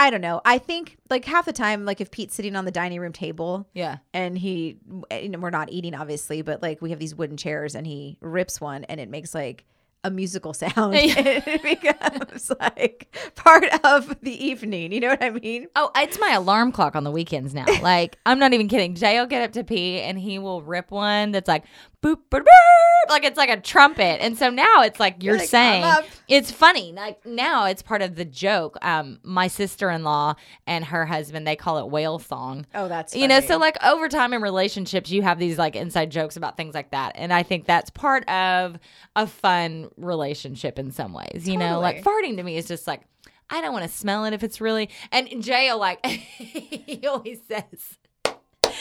I 0.00 0.10
don't 0.10 0.20
know. 0.20 0.40
I 0.44 0.58
think 0.58 0.96
like 1.10 1.24
half 1.24 1.44
the 1.44 1.52
time, 1.52 1.84
like 1.84 2.00
if 2.00 2.10
Pete's 2.10 2.34
sitting 2.34 2.56
on 2.56 2.64
the 2.64 2.70
dining 2.70 3.00
room 3.00 3.12
table 3.12 3.68
Yeah. 3.74 3.98
and 4.14 4.36
he, 4.38 4.78
eh, 5.10 5.20
and 5.26 5.42
we're 5.42 5.50
not 5.50 5.70
eating 5.70 5.94
obviously, 5.94 6.42
but 6.42 6.62
like 6.62 6.80
we 6.80 6.90
have 6.90 6.98
these 6.98 7.14
wooden 7.14 7.36
chairs 7.36 7.74
and 7.74 7.86
he 7.86 8.16
rips 8.20 8.60
one 8.60 8.84
and 8.84 8.98
it 9.00 9.08
makes 9.10 9.34
like 9.34 9.64
a 10.02 10.10
musical 10.10 10.54
sound. 10.54 10.94
It 10.96 11.62
becomes 11.62 12.50
like 12.58 13.14
part 13.34 13.64
of 13.84 14.18
the 14.22 14.32
evening. 14.46 14.92
You 14.92 15.00
know 15.00 15.08
what 15.08 15.22
I 15.22 15.28
mean? 15.30 15.66
Oh, 15.76 15.90
it's 15.96 16.18
my 16.18 16.30
alarm 16.32 16.72
clock 16.72 16.96
on 16.96 17.04
the 17.04 17.10
weekends 17.10 17.52
now. 17.52 17.66
Like, 17.82 18.16
I'm 18.24 18.38
not 18.38 18.54
even 18.54 18.66
kidding. 18.68 18.94
Jay 18.94 19.18
will 19.18 19.26
get 19.26 19.42
up 19.42 19.52
to 19.52 19.64
pee 19.64 20.00
and 20.00 20.18
he 20.18 20.38
will 20.38 20.62
rip 20.62 20.90
one 20.90 21.32
that's 21.32 21.48
like 21.48 21.64
boop, 22.02 22.16
boop, 22.30 22.40
boop. 22.40 23.08
Like 23.08 23.24
it's 23.24 23.36
like 23.36 23.50
a 23.50 23.60
trumpet. 23.60 24.22
And 24.22 24.38
so 24.38 24.50
now 24.50 24.82
it's 24.82 25.00
like 25.00 25.22
you're 25.22 25.38
like, 25.38 25.48
saying 25.48 25.84
it's 26.28 26.50
funny. 26.50 26.92
Like 26.92 27.24
now 27.26 27.66
it's 27.66 27.82
part 27.82 28.02
of 28.02 28.14
the 28.14 28.24
joke. 28.24 28.76
Um, 28.82 29.18
my 29.22 29.48
sister 29.48 29.90
in 29.90 30.04
law 30.04 30.34
and 30.66 30.84
her 30.84 31.06
husband, 31.06 31.46
they 31.46 31.56
call 31.56 31.78
it 31.78 31.90
whale 31.90 32.18
song. 32.18 32.66
Oh, 32.74 32.88
that's 32.88 33.14
you 33.14 33.26
know, 33.26 33.40
so 33.40 33.58
like 33.58 33.82
over 33.84 34.08
time 34.08 34.32
in 34.32 34.42
relationships, 34.42 35.10
you 35.10 35.22
have 35.22 35.38
these 35.38 35.58
like 35.58 35.76
inside 35.76 36.10
jokes 36.10 36.36
about 36.36 36.56
things 36.56 36.74
like 36.74 36.90
that. 36.90 37.12
And 37.16 37.32
I 37.32 37.42
think 37.42 37.66
that's 37.66 37.90
part 37.90 38.28
of 38.28 38.78
a 39.16 39.26
fun 39.26 39.88
relationship 39.96 40.78
in 40.78 40.90
some 40.90 41.12
ways. 41.12 41.48
You 41.48 41.56
know, 41.56 41.80
like 41.80 42.04
farting 42.04 42.36
to 42.36 42.42
me 42.42 42.56
is 42.56 42.66
just 42.66 42.86
like 42.86 43.02
I 43.50 43.60
don't 43.60 43.72
want 43.72 43.84
to 43.84 43.94
smell 43.94 44.24
it 44.24 44.32
if 44.32 44.42
it's 44.42 44.60
really. 44.60 44.88
And 45.10 45.42
Jay 45.42 45.70
will 45.70 45.78
like, 45.78 46.04
he 46.06 47.06
always 47.06 47.40
says, 47.48 47.98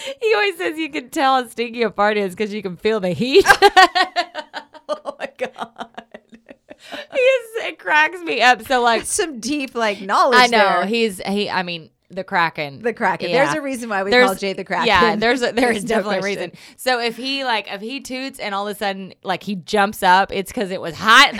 he 0.21 0.33
always 0.33 0.57
says 0.57 0.77
you 0.77 0.89
can 0.89 1.09
tell 1.09 1.41
how 1.41 1.47
stinky 1.47 1.83
a 1.83 1.89
fart 1.89 2.17
is 2.17 2.35
because 2.35 2.53
you 2.53 2.61
can 2.61 2.77
feel 2.77 2.99
the 2.99 3.09
heat. 3.09 3.45
oh 4.89 5.15
my 5.19 5.29
god, 5.37 6.01
he 7.13 7.29
it 7.69 7.79
cracks 7.79 8.21
me 8.21 8.41
up. 8.41 8.63
So 8.63 8.81
like, 8.81 9.05
some 9.05 9.39
deep 9.39 9.75
like 9.75 10.01
knowledge. 10.01 10.39
I 10.39 10.47
know 10.47 10.57
there. 10.57 10.85
he's 10.85 11.21
he. 11.25 11.49
I 11.49 11.63
mean, 11.63 11.89
the 12.09 12.23
Kraken. 12.23 12.81
the 12.81 12.93
Kraken. 12.93 13.29
Yeah. 13.29 13.45
There's 13.45 13.57
a 13.57 13.61
reason 13.61 13.89
why 13.89 14.03
we 14.03 14.09
There's- 14.11 14.27
call 14.29 14.35
Jay 14.35 14.53
the 14.53 14.63
Kraken. 14.63 14.87
Yeah, 14.87 15.15
there's 15.15 15.41
a, 15.41 15.51
there's, 15.51 15.83
no 15.83 15.87
definitely 15.87 16.17
a 16.17 16.21
reason. 16.21 16.51
So 16.75 16.99
if 16.99 17.15
he 17.17 17.43
like 17.43 17.71
if 17.71 17.81
he 17.81 18.01
toots 18.01 18.39
and 18.39 18.55
all 18.55 18.67
of 18.67 18.75
a 18.75 18.77
sudden 18.77 19.13
like 19.23 19.43
he 19.43 19.55
jumps 19.55 20.01
up, 20.03 20.31
it's 20.31 20.51
because 20.51 20.71
it 20.71 20.81
was 20.81 20.95
hot, 20.95 21.33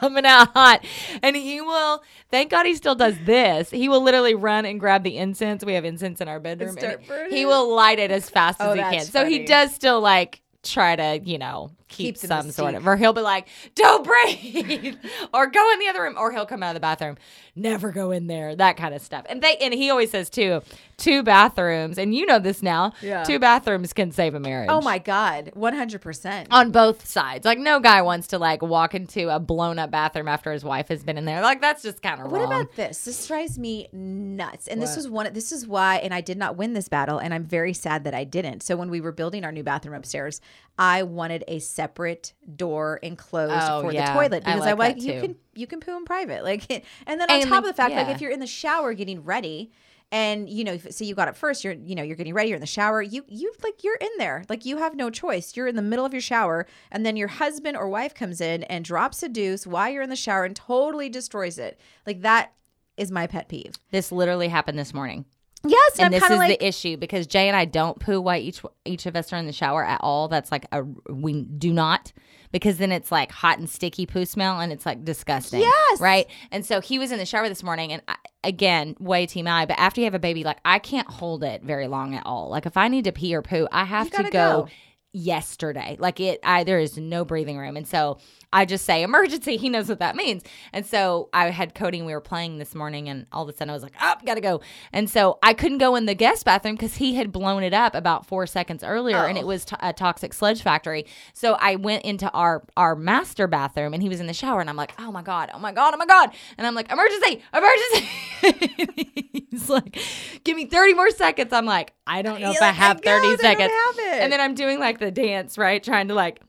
coming 0.00 0.24
out 0.26 0.52
hot, 0.52 0.84
and 1.22 1.36
he 1.36 1.60
will. 1.60 2.02
Thank 2.30 2.50
God 2.50 2.66
he 2.66 2.74
still 2.74 2.94
does 2.94 3.16
this. 3.24 3.70
He 3.70 3.88
will 3.88 4.02
literally 4.02 4.34
run 4.34 4.64
and 4.64 4.80
grab 4.80 5.02
the 5.04 5.16
incense. 5.16 5.64
We 5.64 5.74
have 5.74 5.84
incense 5.84 6.20
in 6.20 6.28
our 6.28 6.40
bedroom. 6.40 6.70
and 6.70 6.78
start 6.78 7.06
burning 7.06 7.32
he 7.32 7.46
will 7.46 7.74
light 7.74 7.98
it 7.98 8.10
as 8.10 8.28
fast 8.30 8.60
as 8.60 8.68
Oh, 8.68 8.72
he 8.74 8.80
can. 8.80 8.92
that's 8.92 9.10
So 9.10 9.24
he 9.24 9.44
does 9.44 9.74
still 9.74 10.00
like 10.00 10.40
try 10.62 10.96
to 10.96 11.20
you 11.22 11.38
know 11.38 11.70
keep, 11.88 12.14
Keep 12.16 12.18
the 12.20 12.26
some 12.26 12.50
sort 12.50 12.74
of 12.74 12.86
or 12.86 12.96
he'll 12.96 13.12
be 13.12 13.20
like 13.20 13.46
don't 13.74 14.04
breathe 14.04 14.96
or 15.34 15.46
go 15.46 15.72
in 15.72 15.78
the 15.78 15.86
other 15.88 16.02
room 16.02 16.14
or 16.18 16.32
he'll 16.32 16.46
come 16.46 16.62
out 16.62 16.70
of 16.70 16.74
the 16.74 16.80
bathroom 16.80 17.16
never 17.56 17.92
go 17.92 18.10
in 18.10 18.26
there 18.26 18.56
that 18.56 18.76
kind 18.76 18.94
of 18.94 19.00
stuff 19.02 19.24
and 19.28 19.42
they 19.42 19.56
and 19.58 19.72
he 19.74 19.90
always 19.90 20.10
says 20.10 20.28
too 20.30 20.60
two 20.96 21.22
bathrooms 21.22 21.98
and 21.98 22.14
you 22.14 22.24
know 22.26 22.38
this 22.38 22.62
now 22.62 22.92
Yeah. 23.02 23.24
two 23.24 23.38
bathrooms 23.38 23.92
can 23.92 24.10
save 24.12 24.34
a 24.34 24.40
marriage 24.40 24.68
Oh 24.70 24.80
my 24.80 24.98
god, 24.98 25.50
100. 25.54 26.00
percent 26.00 26.48
on 26.50 26.70
both 26.70 27.06
sides 27.06 27.44
like 27.44 27.58
no 27.58 27.80
guy 27.80 28.02
wants 28.02 28.28
to 28.28 28.38
like 28.38 28.62
walk 28.62 28.94
into 28.94 29.28
a 29.28 29.38
blown 29.38 29.78
up 29.78 29.90
bathroom 29.90 30.28
after 30.28 30.52
his 30.52 30.64
wife 30.64 30.88
has 30.88 31.02
been 31.04 31.18
in 31.18 31.24
there 31.24 31.42
like 31.42 31.60
that's 31.60 31.82
just 31.82 32.00
kind 32.02 32.20
of 32.20 32.30
What 32.30 32.40
wrong 32.40 32.52
about 32.52 32.76
this? 32.76 33.04
This 33.04 33.26
drives 33.26 33.58
me 33.58 33.88
nuts. 33.92 34.68
And 34.68 34.80
this 34.82 34.96
was 34.96 35.08
one. 35.08 35.32
This 35.32 35.52
is 35.52 35.66
why, 35.66 35.96
and 35.96 36.12
I 36.14 36.20
did 36.20 36.36
not 36.38 36.56
win 36.56 36.72
this 36.72 36.88
battle, 36.88 37.18
and 37.18 37.32
I'm 37.34 37.44
very 37.44 37.72
sad 37.72 38.04
that 38.04 38.14
I 38.14 38.24
didn't. 38.24 38.62
So 38.62 38.76
when 38.76 38.90
we 38.90 39.00
were 39.00 39.12
building 39.12 39.44
our 39.44 39.52
new 39.52 39.62
bathroom 39.62 39.94
upstairs, 39.94 40.40
I 40.78 41.02
wanted 41.02 41.44
a 41.48 41.58
separate 41.74 42.32
door 42.56 42.98
enclosed 43.02 43.52
Oh, 43.68 43.82
for 43.82 43.92
yeah. 43.92 44.06
the 44.12 44.12
toilet 44.20 44.44
because 44.44 44.62
I 44.62 44.72
like 44.72 44.78
like 44.78 44.96
that 44.96 45.02
you 45.02 45.20
can 45.20 45.36
you 45.54 45.66
can 45.66 45.80
poo 45.80 45.96
in 45.96 46.04
private, 46.04 46.44
like, 46.44 46.70
and 47.06 47.20
then 47.20 47.30
on 47.30 47.40
And 47.40 47.42
top 47.48 47.62
the- 47.64 47.70
of 47.70 47.76
the 47.76 47.82
fact, 47.82 47.94
like 47.94 48.08
if 48.08 48.20
you're 48.20 48.30
in 48.30 48.40
the 48.40 48.46
shower 48.46 48.92
getting 48.94 49.24
ready. 49.24 49.70
And 50.12 50.48
you 50.48 50.62
know, 50.64 50.74
if- 50.74 50.92
so 50.92 51.02
you 51.04 51.14
got 51.14 51.28
it 51.28 51.36
first. 51.36 51.64
You're, 51.64 51.72
you 51.72 51.94
know, 51.96 52.02
you're 52.04 52.14
getting 52.14 52.34
ready. 52.34 52.50
You're 52.50 52.56
in 52.56 52.60
the 52.60 52.66
shower. 52.66 53.02
You, 53.02 53.24
you 53.26 53.52
like, 53.64 53.82
you're 53.82 53.96
in 53.96 54.10
there. 54.18 54.44
Like 54.48 54.64
you 54.64 54.76
have 54.76 54.94
no 54.94 55.10
choice. 55.10 55.56
You're 55.56 55.66
in 55.66 55.74
the 55.76 55.82
middle 55.82 56.04
of 56.04 56.12
your 56.12 56.20
shower, 56.20 56.66
and 56.92 57.04
then 57.04 57.16
your 57.16 57.26
husband 57.28 57.76
or 57.76 57.88
wife 57.88 58.14
comes 58.14 58.40
in 58.40 58.62
and 58.64 58.84
drops 58.84 59.22
a 59.24 59.28
deuce 59.28 59.66
while 59.66 59.90
you're 59.90 60.02
in 60.02 60.10
the 60.10 60.14
shower 60.16 60.44
and 60.44 60.54
totally 60.54 61.08
destroys 61.08 61.58
it. 61.58 61.80
Like 62.06 62.20
that 62.20 62.52
is 62.96 63.10
my 63.10 63.26
pet 63.26 63.48
peeve. 63.48 63.74
this 63.90 64.12
literally 64.12 64.46
happened 64.48 64.78
this 64.78 64.94
morning 64.94 65.24
Yes, 65.66 65.98
and 65.98 66.12
this 66.12 66.22
is 66.22 66.30
like, 66.30 66.58
the 66.58 66.66
issue 66.66 66.96
because 66.96 67.26
Jay 67.26 67.48
and 67.48 67.56
I 67.56 67.64
don't 67.64 67.98
poo 67.98 68.20
while 68.20 68.38
each 68.38 68.62
each 68.84 69.06
of 69.06 69.16
us 69.16 69.32
are 69.32 69.36
in 69.36 69.46
the 69.46 69.52
shower 69.52 69.84
at 69.84 70.00
all. 70.02 70.28
That's 70.28 70.52
like 70.52 70.66
a 70.72 70.82
we 70.82 71.42
do 71.42 71.72
not 71.72 72.12
because 72.52 72.78
then 72.78 72.92
it's 72.92 73.10
like 73.10 73.32
hot 73.32 73.58
and 73.58 73.68
sticky 73.68 74.06
poo 74.06 74.24
smell 74.24 74.60
and 74.60 74.72
it's 74.72 74.86
like 74.86 75.04
disgusting. 75.04 75.60
Yes. 75.60 76.00
right. 76.00 76.26
And 76.50 76.64
so 76.64 76.80
he 76.80 76.98
was 76.98 77.10
in 77.12 77.18
the 77.18 77.26
shower 77.26 77.48
this 77.48 77.62
morning 77.62 77.92
and 77.92 78.02
I, 78.06 78.16
again 78.44 78.94
way 79.00 79.26
TMI. 79.26 79.66
But 79.66 79.78
after 79.78 80.00
you 80.00 80.04
have 80.04 80.14
a 80.14 80.20
baby, 80.20 80.44
like 80.44 80.58
I 80.64 80.78
can't 80.78 81.08
hold 81.08 81.42
it 81.42 81.62
very 81.62 81.88
long 81.88 82.14
at 82.14 82.24
all. 82.26 82.50
Like 82.50 82.66
if 82.66 82.76
I 82.76 82.88
need 82.88 83.04
to 83.04 83.12
pee 83.12 83.34
or 83.34 83.42
poo, 83.42 83.66
I 83.72 83.84
have 83.84 84.10
to 84.10 84.22
go. 84.24 84.30
go. 84.30 84.68
Yesterday, 85.14 85.96
like 86.00 86.18
it, 86.18 86.40
I 86.42 86.64
there 86.64 86.80
is 86.80 86.98
no 86.98 87.24
breathing 87.24 87.56
room, 87.56 87.76
and 87.76 87.86
so 87.86 88.18
I 88.52 88.64
just 88.64 88.84
say 88.84 89.02
emergency. 89.04 89.56
He 89.64 89.68
knows 89.68 89.88
what 89.88 90.00
that 90.00 90.16
means, 90.16 90.42
and 90.72 90.84
so 90.84 91.28
I 91.32 91.50
had 91.50 91.72
Cody 91.74 91.98
and 91.98 92.06
we 92.06 92.12
were 92.12 92.20
playing 92.20 92.58
this 92.58 92.74
morning, 92.74 93.08
and 93.08 93.26
all 93.32 93.44
of 93.44 93.48
a 93.48 93.52
sudden 93.56 93.70
I 93.70 93.74
was 93.74 93.84
like, 93.84 93.94
"Up, 94.02 94.26
gotta 94.26 94.40
go," 94.40 94.60
and 94.92 95.08
so 95.08 95.38
I 95.40 95.54
couldn't 95.54 95.78
go 95.78 95.94
in 95.94 96.06
the 96.06 96.14
guest 96.16 96.44
bathroom 96.44 96.74
because 96.74 96.96
he 96.96 97.14
had 97.14 97.30
blown 97.30 97.62
it 97.62 97.72
up 97.72 97.94
about 97.94 98.26
four 98.26 98.44
seconds 98.48 98.82
earlier, 98.82 99.24
and 99.24 99.38
Oh. 99.38 99.40
it 99.40 99.46
was 99.46 99.64
t- 99.64 99.76
a 99.80 99.92
toxic 99.92 100.34
sludge 100.34 100.62
factory. 100.62 101.06
So 101.32 101.54
I 101.60 101.76
went 101.76 102.04
into 102.04 102.28
our 102.32 102.64
our 102.76 102.96
master 102.96 103.46
bathroom, 103.46 103.94
and 103.94 104.02
he 104.02 104.08
was 104.08 104.18
in 104.20 104.26
the 104.26 104.34
shower, 104.34 104.60
and 104.60 104.68
I'm 104.68 104.76
like, 104.76 104.94
"Oh 104.98 105.12
my 105.12 105.22
god, 105.22 105.50
oh 105.54 105.60
my 105.60 105.70
god, 105.70 105.94
oh 105.94 105.96
my 105.96 106.06
god," 106.06 106.30
and 106.58 106.66
I'm 106.66 106.74
like, 106.74 106.90
"Emergency, 106.90 107.40
emergency!" 107.54 108.08
He's 109.50 109.70
like, 109.70 109.96
"Give 110.42 110.56
me 110.56 110.66
30 110.66 110.94
more 110.94 111.10
seconds." 111.10 111.52
I'm 111.52 111.66
like, 111.66 111.92
"I 112.06 112.22
don't 112.22 112.40
know 112.40 112.48
if 112.50 112.54
You're 112.54 112.64
I 112.64 112.66
like, 112.68 112.74
have 112.76 112.96
"I 112.98 113.00
30 113.20 113.36
seconds," 113.36 113.70
it. 113.98 114.20
and 114.22 114.32
then 114.32 114.40
I'm 114.40 114.54
doing 114.54 114.80
like 114.80 114.98
the 115.04 115.10
dance, 115.10 115.58
right, 115.58 115.82
trying 115.82 116.08
to 116.08 116.14
like 116.14 116.40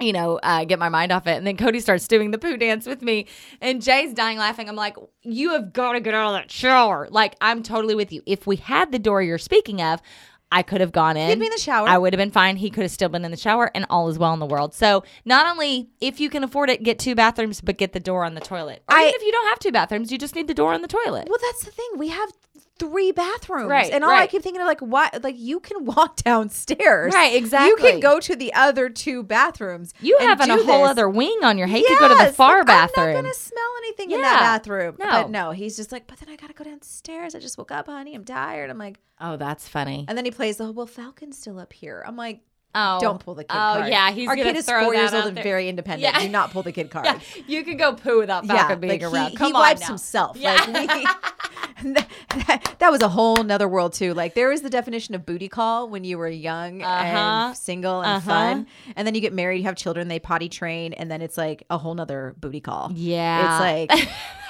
you 0.00 0.12
know, 0.12 0.38
uh, 0.44 0.64
get 0.64 0.78
my 0.78 0.88
mind 0.88 1.10
off 1.10 1.26
it. 1.26 1.36
And 1.36 1.44
then 1.44 1.56
Cody 1.56 1.80
starts 1.80 2.06
doing 2.06 2.30
the 2.30 2.38
poo 2.38 2.56
dance 2.56 2.86
with 2.86 3.02
me. 3.02 3.26
And 3.60 3.82
Jay's 3.82 4.14
dying 4.14 4.38
laughing. 4.38 4.68
I'm 4.68 4.76
like, 4.76 4.96
you 5.22 5.50
have 5.54 5.72
got 5.72 5.94
to 5.94 6.00
get 6.00 6.14
out 6.14 6.28
of 6.28 6.34
that 6.34 6.52
shower. 6.52 7.08
Like, 7.10 7.34
I'm 7.40 7.64
totally 7.64 7.96
with 7.96 8.12
you. 8.12 8.22
If 8.24 8.46
we 8.46 8.54
had 8.54 8.92
the 8.92 9.00
door 9.00 9.22
you're 9.22 9.38
speaking 9.38 9.82
of, 9.82 10.00
I 10.52 10.62
could 10.62 10.80
have 10.80 10.92
gone 10.92 11.16
in. 11.16 11.28
He'd 11.28 11.40
be 11.40 11.46
in 11.46 11.52
the 11.52 11.58
shower. 11.58 11.88
I 11.88 11.98
would 11.98 12.12
have 12.12 12.18
been 12.18 12.30
fine. 12.30 12.56
He 12.56 12.70
could 12.70 12.82
have 12.84 12.92
still 12.92 13.08
been 13.08 13.24
in 13.24 13.32
the 13.32 13.36
shower, 13.36 13.70
and 13.74 13.84
all 13.90 14.08
is 14.08 14.18
well 14.18 14.32
in 14.32 14.38
the 14.38 14.46
world. 14.46 14.72
So, 14.72 15.04
not 15.26 15.46
only 15.46 15.90
if 16.00 16.20
you 16.20 16.30
can 16.30 16.42
afford 16.42 16.70
it, 16.70 16.82
get 16.82 16.98
two 16.98 17.14
bathrooms, 17.14 17.60
but 17.60 17.76
get 17.76 17.92
the 17.92 18.00
door 18.00 18.24
on 18.24 18.34
the 18.34 18.40
toilet. 18.40 18.82
Or 18.88 18.96
I- 18.96 19.02
even 19.02 19.14
if 19.14 19.22
you 19.22 19.32
don't 19.32 19.48
have 19.48 19.58
two 19.58 19.72
bathrooms, 19.72 20.10
you 20.10 20.16
just 20.16 20.34
need 20.34 20.46
the 20.46 20.54
door 20.54 20.72
on 20.72 20.80
the 20.80 20.88
toilet. 20.88 21.28
well, 21.28 21.38
that's 21.42 21.64
the 21.66 21.70
thing. 21.70 21.86
We 21.96 22.08
have 22.08 22.30
three 22.78 23.12
bathrooms, 23.12 23.68
Right, 23.68 23.92
and 23.92 24.04
all 24.04 24.10
I 24.10 24.26
keep 24.26 24.42
thinking 24.42 24.60
of 24.60 24.66
like, 24.66 24.80
what 24.80 25.22
Like 25.22 25.36
you 25.38 25.60
can 25.60 25.84
walk 25.84 26.16
downstairs, 26.16 27.12
Right, 27.12 27.34
exactly. 27.34 27.68
You 27.68 27.76
can 27.76 28.00
go 28.00 28.20
to 28.20 28.36
the 28.36 28.52
other 28.54 28.88
two 28.88 29.22
bathrooms. 29.22 29.92
You 30.00 30.16
have 30.20 30.40
a 30.40 30.46
whole 30.46 30.82
this. 30.82 30.90
other 30.90 31.08
wing 31.08 31.38
on 31.42 31.58
your 31.58 31.66
head. 31.66 31.78
You 31.80 31.86
could 31.88 31.98
go 31.98 32.08
to 32.08 32.24
the 32.24 32.32
far 32.32 32.58
like, 32.58 32.66
bathroom. 32.66 33.06
I'm 33.08 33.14
not 33.14 33.22
gonna 33.22 33.34
smell 33.34 33.70
anything 33.78 34.10
in 34.12 34.22
that 34.22 34.40
bathroom. 34.40 34.96
No. 34.98 35.06
But 35.10 35.30
no, 35.30 35.50
he's 35.50 35.76
just 35.76 35.92
like, 35.92 36.06
but 36.06 36.18
then 36.18 36.28
I 36.28 36.36
gotta 36.36 36.54
go 36.54 36.64
downstairs. 36.64 37.34
I 37.34 37.38
just 37.38 37.58
woke 37.58 37.70
up, 37.72 37.86
honey. 37.86 38.14
I'm 38.14 38.24
tired. 38.24 38.70
I'm 38.70 38.78
like, 38.78 38.98
oh, 39.20 39.36
that's 39.36 39.68
funny. 39.68 40.04
and 40.08 40.16
then 40.16 40.24
he 40.24 40.30
plays 40.30 40.56
the 40.58 40.64
whole, 40.64 40.72
well, 40.72 40.86
Falcon's 40.86 41.38
still 41.38 41.58
up 41.58 41.72
here. 41.72 42.02
I'm 42.06 42.16
like, 42.16 42.40
Oh, 42.74 42.98
Don't 43.00 43.18
pull 43.18 43.34
the 43.34 43.44
kid 43.44 43.50
oh, 43.52 43.54
card. 43.54 43.84
Oh 43.84 43.86
yeah, 43.86 44.10
he's 44.12 44.28
Our 44.28 44.36
kid 44.36 44.54
is 44.56 44.66
four 44.66 44.94
years 44.94 45.12
old 45.14 45.24
and 45.26 45.36
there. 45.36 45.42
very 45.42 45.68
independent. 45.68 46.14
Yeah. 46.14 46.20
Do 46.20 46.28
not 46.28 46.50
pull 46.50 46.62
the 46.62 46.70
kid 46.72 46.90
card. 46.92 47.06
Yeah, 47.06 47.18
you 47.46 47.64
can 47.64 47.76
go 47.76 47.94
poo 47.94 48.18
without 48.18 48.46
Falcon 48.46 48.78
being 48.80 49.00
like 49.00 49.02
around. 49.02 49.30
He, 49.30 49.36
Come 49.36 49.48
he 49.48 49.52
on 49.54 49.60
wipes 49.60 49.80
now. 49.80 49.86
himself. 49.88 50.36
Yeah. 50.36 50.54
Like 50.68 50.94
we, 50.94 51.06
that, 51.94 52.76
that 52.78 52.90
was 52.92 53.00
a 53.02 53.08
whole 53.08 53.42
nother 53.42 53.68
world 53.68 53.94
too. 53.94 54.12
Like 54.12 54.34
there 54.34 54.52
is 54.52 54.62
the 54.62 54.70
definition 54.70 55.14
of 55.14 55.24
booty 55.24 55.48
call 55.48 55.88
when 55.88 56.04
you 56.04 56.18
were 56.18 56.28
young 56.28 56.82
Uh-huh. 56.82 57.48
and 57.48 57.56
single 57.56 58.00
and 58.02 58.16
Uh-huh. 58.16 58.28
fun, 58.30 58.66
and 58.96 59.06
then 59.06 59.14
you 59.14 59.20
get 59.20 59.32
married, 59.32 59.58
you 59.58 59.64
have 59.64 59.76
children, 59.76 60.08
they 60.08 60.18
potty 60.18 60.48
train, 60.48 60.92
and 60.92 61.10
then 61.10 61.22
it's 61.22 61.38
like 61.38 61.64
a 61.70 61.78
whole 61.78 61.94
nother 61.94 62.34
booty 62.38 62.60
call. 62.60 62.90
Yeah. 62.94 63.86
it's 63.88 63.98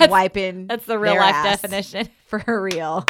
like 0.01 0.11
wiping. 0.11 0.67
That's 0.67 0.87
the 0.87 0.99
real 0.99 1.17
life 1.17 1.45
definition. 1.45 2.09
for 2.27 2.63
real. 2.63 3.05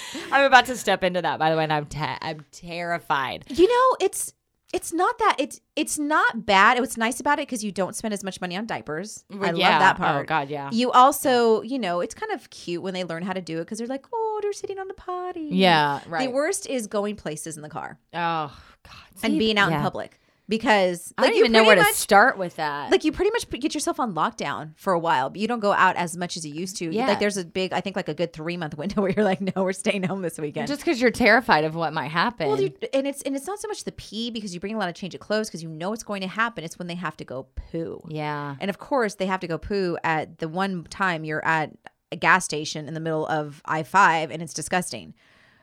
I'm 0.32 0.44
about 0.44 0.66
to 0.66 0.76
step 0.76 1.02
into 1.04 1.22
that, 1.22 1.38
by 1.38 1.50
the 1.50 1.56
way, 1.56 1.64
and 1.64 1.72
I'm 1.72 1.86
te- 1.86 1.98
I'm 2.20 2.44
terrified. 2.50 3.44
You 3.48 3.68
know, 3.68 3.96
it's 4.00 4.32
it's 4.72 4.92
not 4.92 5.18
that 5.18 5.36
it's 5.38 5.60
it's 5.76 5.98
not 5.98 6.46
bad. 6.46 6.80
What's 6.80 6.96
nice 6.96 7.20
about 7.20 7.38
it 7.38 7.46
because 7.46 7.62
you 7.62 7.72
don't 7.72 7.94
spend 7.94 8.14
as 8.14 8.24
much 8.24 8.40
money 8.40 8.56
on 8.56 8.66
diapers. 8.66 9.24
I 9.30 9.34
Yeah. 9.34 9.50
love 9.50 9.56
that 9.58 9.96
oh, 9.96 9.98
part. 9.98 10.26
Oh. 10.26 10.28
God, 10.28 10.48
yeah. 10.48 10.70
You 10.72 10.90
also, 10.90 11.62
you 11.62 11.78
know, 11.78 12.00
it's 12.00 12.14
kind 12.14 12.32
of 12.32 12.48
cute 12.50 12.82
when 12.82 12.94
they 12.94 13.04
learn 13.04 13.22
how 13.22 13.34
to 13.34 13.42
do 13.42 13.58
it 13.58 13.62
because 13.62 13.78
they're 13.78 13.86
like, 13.86 14.06
oh, 14.12 14.40
they're 14.42 14.52
sitting 14.52 14.78
on 14.78 14.88
the 14.88 14.94
potty. 14.94 15.48
Yeah, 15.52 16.00
right. 16.06 16.26
The 16.26 16.32
worst 16.32 16.66
is 16.66 16.86
going 16.86 17.16
places 17.16 17.56
in 17.56 17.62
the 17.62 17.68
car 17.68 17.98
Oh 18.14 18.56
God, 18.82 18.94
and 19.22 19.32
See, 19.32 19.38
being 19.38 19.58
out 19.58 19.72
in 19.72 19.80
public 19.80 20.18
because 20.52 21.14
I 21.16 21.28
don't 21.28 21.36
even 21.36 21.50
know 21.50 21.64
where 21.64 21.76
pretty 21.76 21.92
to 21.92 21.96
start 21.98 22.36
with 22.36 22.56
that. 22.56 22.90
Like 22.90 23.04
you 23.04 23.12
pretty 23.12 23.30
much 23.30 23.48
get 23.48 23.72
yourself 23.72 23.98
on 23.98 24.12
lockdown 24.12 24.72
for 24.76 24.92
a 24.92 24.98
while, 24.98 25.30
but 25.30 25.40
you 25.40 25.48
don't 25.48 25.60
go 25.60 25.72
out 25.72 25.96
as 25.96 26.14
much 26.14 26.36
as 26.36 26.44
you 26.44 26.52
used 26.52 26.76
to. 26.76 26.94
Yeah. 26.94 27.06
Like 27.06 27.20
there's 27.20 27.38
a 27.38 27.44
big, 27.46 27.72
I 27.72 27.80
think 27.80 27.96
like 27.96 28.10
a 28.10 28.12
good 28.12 28.34
three 28.34 28.58
month 28.58 28.76
window 28.76 29.00
where 29.00 29.10
you're 29.10 29.24
like, 29.24 29.40
no, 29.40 29.52
we're 29.56 29.72
staying 29.72 30.02
home 30.02 30.20
this 30.20 30.38
weekend. 30.38 30.68
just 30.68 30.82
because 30.82 31.00
you're 31.00 31.10
terrified 31.10 31.64
of 31.64 31.74
what 31.74 31.94
might 31.94 32.10
happen. 32.10 32.48
Well, 32.48 32.58
and 32.92 33.06
it's 33.06 33.22
and 33.22 33.34
it's 33.34 33.46
not 33.46 33.60
so 33.60 33.68
much 33.68 33.84
the 33.84 33.92
pee 33.92 34.30
because 34.30 34.52
you 34.52 34.60
bring 34.60 34.74
a 34.74 34.78
lot 34.78 34.90
of 34.90 34.94
change 34.94 35.14
of 35.14 35.22
clothes 35.22 35.48
because 35.48 35.62
you 35.62 35.70
know 35.70 35.88
what's 35.88 36.02
going 36.02 36.20
to 36.20 36.28
happen. 36.28 36.64
It's 36.64 36.78
when 36.78 36.86
they 36.86 36.96
have 36.96 37.16
to 37.16 37.24
go 37.24 37.46
poo. 37.70 38.02
yeah. 38.10 38.56
And 38.60 38.68
of 38.68 38.78
course, 38.78 39.14
they 39.14 39.26
have 39.26 39.40
to 39.40 39.46
go 39.46 39.56
poo 39.56 39.96
at 40.04 40.36
the 40.36 40.48
one 40.48 40.84
time 40.84 41.24
you're 41.24 41.42
at 41.46 41.70
a 42.10 42.16
gas 42.16 42.44
station 42.44 42.86
in 42.88 42.92
the 42.92 43.00
middle 43.00 43.26
of 43.26 43.62
I 43.64 43.84
five, 43.84 44.30
and 44.30 44.42
it's 44.42 44.52
disgusting. 44.52 45.14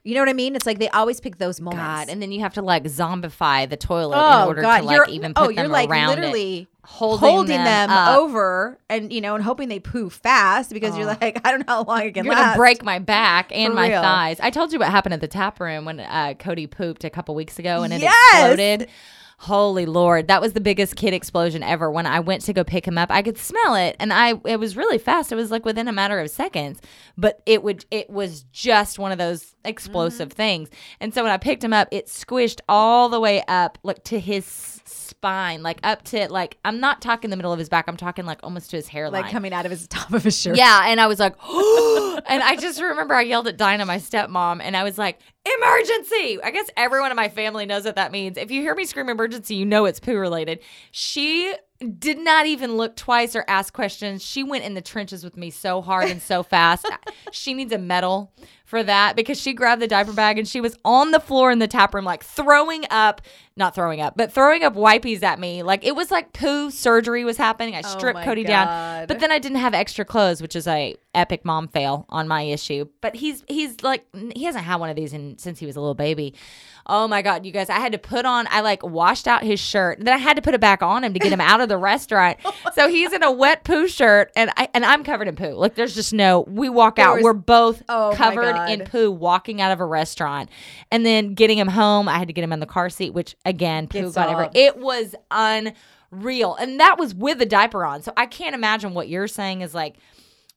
You 0.03 0.15
know 0.15 0.21
what 0.21 0.29
I 0.29 0.33
mean? 0.33 0.55
It's 0.55 0.65
like 0.65 0.79
they 0.79 0.89
always 0.89 1.19
pick 1.19 1.37
those 1.37 1.59
moments. 1.59 1.81
God, 1.83 2.09
and 2.09 2.21
then 2.21 2.31
you 2.31 2.39
have 2.41 2.53
to 2.55 2.61
like 2.61 2.83
zombify 2.85 3.69
the 3.69 3.77
toilet 3.77 4.15
in 4.17 4.23
oh 4.33 4.47
order 4.47 4.61
God, 4.61 4.79
to 4.79 4.83
like 4.85 4.95
you're 4.95 5.05
even 5.09 5.33
put 5.33 5.43
oh, 5.43 5.47
them 5.47 5.55
you're 5.57 5.67
like 5.67 5.89
around 5.89 6.11
it. 6.13 6.15
literally 6.21 6.67
holding 6.85 7.57
them, 7.63 7.89
them 7.89 8.07
over, 8.17 8.79
and 8.89 9.11
you 9.13 9.21
know, 9.21 9.35
and 9.35 9.43
hoping 9.43 9.67
they 9.69 9.79
poo 9.79 10.09
fast 10.09 10.71
because 10.71 10.97
you're 10.97 11.07
Oh. 11.09 11.17
like, 11.21 11.41
I 11.45 11.51
don't 11.51 11.67
know 11.67 11.73
how 11.73 11.83
long 11.83 12.01
it 12.01 12.13
can 12.13 12.25
You're 12.25 12.33
last. 12.33 12.43
gonna 12.45 12.57
break 12.57 12.83
my 12.83 12.99
back 12.99 13.51
and 13.53 13.71
For 13.73 13.75
my 13.75 13.89
real. 13.89 14.01
thighs. 14.01 14.39
I 14.39 14.49
told 14.49 14.71
you 14.73 14.79
what 14.79 14.89
happened 14.89 15.13
at 15.13 15.21
the 15.21 15.27
tap 15.27 15.59
room 15.59 15.85
when 15.85 15.99
uh, 15.99 16.33
Cody 16.39 16.65
pooped 16.67 17.03
a 17.03 17.09
couple 17.09 17.35
weeks 17.35 17.59
ago 17.59 17.83
and 17.83 17.93
it 17.93 18.01
Yes! 18.01 18.13
exploded. 18.53 18.89
Holy 19.41 19.85
Lord, 19.85 20.27
that 20.27 20.41
was 20.41 20.51
the 20.51 20.59
biggest 20.59 20.97
kid 20.97 21.13
explosion 21.13 21.63
ever. 21.63 21.89
When 21.89 22.05
I 22.05 22.19
went 22.19 22.41
to 22.41 22.51
go 22.51 22.65
pick 22.65 22.85
him 22.85 22.97
up, 22.97 23.09
I 23.09 23.21
could 23.21 23.37
smell 23.37 23.75
it, 23.75 23.95
and 23.97 24.11
I 24.11 24.33
it 24.43 24.59
was 24.59 24.75
really 24.75 24.97
fast. 24.97 25.31
It 25.31 25.35
was 25.35 25.49
like 25.49 25.63
within 25.63 25.87
a 25.87 25.93
matter 25.93 26.19
of 26.19 26.29
seconds, 26.29 26.81
but 27.17 27.41
it 27.45 27.63
would 27.63 27.85
it 27.89 28.09
was 28.09 28.43
just 28.51 28.99
one 28.99 29.13
of 29.13 29.17
those 29.17 29.55
explosive 29.63 30.27
mm-hmm. 30.27 30.35
things. 30.35 30.69
And 30.99 31.13
so 31.13 31.23
when 31.23 31.31
I 31.31 31.37
picked 31.37 31.63
him 31.63 31.71
up, 31.71 31.87
it 31.89 32.07
squished 32.07 32.59
all 32.67 33.07
the 33.07 33.21
way 33.21 33.41
up, 33.47 33.77
like 33.81 34.03
to 34.05 34.19
his 34.19 34.81
spine, 34.83 35.63
like 35.63 35.79
up 35.83 36.03
to 36.03 36.29
like 36.29 36.57
I'm 36.65 36.81
not 36.81 37.01
talking 37.01 37.29
the 37.29 37.37
middle 37.37 37.53
of 37.53 37.59
his 37.59 37.69
back. 37.69 37.87
I'm 37.87 37.95
talking 37.95 38.25
like 38.25 38.41
almost 38.43 38.71
to 38.71 38.75
his 38.75 38.89
hairline. 38.89 39.21
like 39.21 39.31
coming 39.31 39.53
out 39.53 39.63
of 39.65 39.71
his 39.71 39.87
top 39.89 40.11
of 40.11 40.21
his 40.21 40.37
shirt. 40.37 40.57
Yeah, 40.57 40.83
and 40.87 40.99
I 40.99 41.07
was 41.07 41.19
like, 41.19 41.35
and 42.27 42.43
I 42.43 42.57
just 42.59 42.81
remember 42.81 43.13
I 43.13 43.21
yelled 43.21 43.47
at 43.47 43.55
Dinah, 43.55 43.85
my 43.85 43.99
stepmom, 43.99 44.59
and 44.61 44.75
I 44.75 44.83
was 44.83 44.97
like, 44.97 45.19
emergency. 45.45 46.39
I 46.43 46.51
guess 46.51 46.69
everyone 46.75 47.11
in 47.11 47.15
my 47.15 47.29
family 47.29 47.65
knows 47.65 47.85
what 47.85 47.95
that 47.95 48.11
means. 48.11 48.37
If 48.37 48.51
you 48.51 48.61
hear 48.61 48.75
me 48.75 48.85
scream 48.85 49.09
emergency, 49.09 49.55
you 49.55 49.65
know 49.65 49.85
it's 49.85 49.99
poo 49.99 50.17
related. 50.17 50.59
She 50.91 51.53
did 51.97 52.19
not 52.19 52.45
even 52.45 52.75
look 52.75 52.95
twice 52.95 53.35
or 53.35 53.45
ask 53.47 53.73
questions. 53.73 54.21
She 54.21 54.43
went 54.43 54.65
in 54.65 54.73
the 54.73 54.81
trenches 54.81 55.23
with 55.23 55.37
me 55.37 55.49
so 55.49 55.81
hard 55.81 56.09
and 56.09 56.21
so 56.21 56.43
fast. 56.43 56.85
she 57.31 57.53
needs 57.53 57.71
a 57.71 57.77
medal 57.77 58.33
for 58.69 58.83
that 58.83 59.15
because 59.15 59.41
she 59.41 59.51
grabbed 59.53 59.81
the 59.81 59.87
diaper 59.87 60.13
bag 60.13 60.37
and 60.37 60.47
she 60.47 60.61
was 60.61 60.77
on 60.85 61.09
the 61.09 61.19
floor 61.19 61.49
in 61.49 61.57
the 61.57 61.67
tap 61.67 61.91
room, 61.91 62.05
like 62.05 62.23
throwing 62.23 62.85
up, 62.91 63.19
not 63.57 63.73
throwing 63.73 63.99
up, 63.99 64.15
but 64.15 64.31
throwing 64.31 64.63
up 64.63 64.75
wipies 64.75 65.23
at 65.23 65.39
me. 65.39 65.63
Like 65.63 65.83
it 65.83 65.95
was 65.95 66.11
like 66.11 66.33
poo 66.33 66.69
surgery 66.69 67.25
was 67.25 67.35
happening. 67.35 67.73
I 67.75 67.79
oh 67.83 67.87
stripped 67.87 68.19
Oh 68.19 68.23
Cody 68.23 68.43
down, 68.43 69.07
but 69.07 69.19
then 69.19 69.31
I 69.31 69.39
didn't 69.39 69.57
have 69.57 69.73
extra 69.73 70.05
clothes, 70.05 70.39
which 70.39 70.55
is 70.55 70.67
a 70.67 70.95
epic 71.15 71.43
mom 71.43 71.67
fail 71.67 72.05
on 72.09 72.27
my 72.27 72.43
issue. 72.43 72.85
But 73.01 73.15
he's 73.15 73.43
he's 73.47 73.81
like 73.81 74.05
he 74.35 74.43
hasn't 74.43 74.65
had 74.65 74.75
one 74.75 74.91
of 74.91 74.95
these 74.95 75.13
in 75.13 75.39
since 75.39 75.57
he 75.57 75.65
was 75.65 75.75
a 75.75 75.81
little 75.81 75.95
baby. 75.95 76.35
Oh 76.91 77.07
my 77.07 77.21
god, 77.21 77.45
you 77.45 77.51
guys! 77.51 77.69
I 77.69 77.79
had 77.79 77.91
to 77.91 77.97
put 77.97 78.25
on. 78.25 78.47
I 78.49 78.61
like 78.61 78.83
washed 78.83 79.27
out 79.27 79.43
his 79.43 79.59
shirt, 79.59 79.99
then 79.99 80.13
I 80.13 80.17
had 80.17 80.35
to 80.37 80.41
put 80.41 80.53
it 80.53 80.61
back 80.61 80.81
on 80.81 81.03
him 81.03 81.13
to 81.13 81.19
get 81.19 81.31
him 81.31 81.41
out 81.41 81.59
of 81.61 81.69
the 81.69 81.77
restaurant. 81.91 82.37
Oh 82.45 82.53
so 82.73 82.87
he's 82.87 83.13
in 83.13 83.23
a 83.23 83.31
wet 83.31 83.63
poo 83.63 83.87
shirt, 83.87 84.31
and 84.35 84.51
I 84.57 84.69
and 84.73 84.85
I'm 84.85 85.03
covered 85.03 85.27
in 85.27 85.35
poo. 85.35 85.53
Like 85.53 85.75
there's 85.75 85.95
just 85.95 86.13
no. 86.13 86.41
We 86.47 86.69
walk 86.69 86.97
out, 86.99 87.15
was- 87.15 87.23
we're 87.23 87.33
both 87.33 87.83
Oh 87.89 88.09
my 88.09 88.15
covered 88.67 88.81
in 88.81 88.87
poo, 88.87 89.11
walking 89.11 89.61
out 89.61 89.71
of 89.71 89.79
a 89.79 89.85
restaurant, 89.85 90.49
and 90.91 91.05
then 91.05 91.33
getting 91.33 91.57
him 91.57 91.67
home. 91.67 92.07
I 92.07 92.17
had 92.17 92.27
to 92.27 92.33
get 92.33 92.43
him 92.43 92.53
in 92.53 92.59
the 92.59 92.65
car 92.65 92.89
seat, 92.89 93.11
which 93.13 93.35
again, 93.45 93.87
poo 93.87 94.01
Gets 94.01 94.15
got 94.15 94.29
everywhere. 94.29 94.51
It 94.53 94.77
was 94.77 95.15
unreal, 96.11 96.55
and 96.55 96.79
that 96.79 96.97
was 96.97 97.13
with 97.13 97.41
a 97.41 97.45
diaper 97.45 97.83
on. 97.85 98.01
So 98.01 98.13
I 98.17 98.25
can't 98.25 98.55
imagine 98.55 98.93
what 98.93 99.09
you're 99.09 99.27
saying 99.27 99.61
is 99.61 99.73
like 99.73 99.95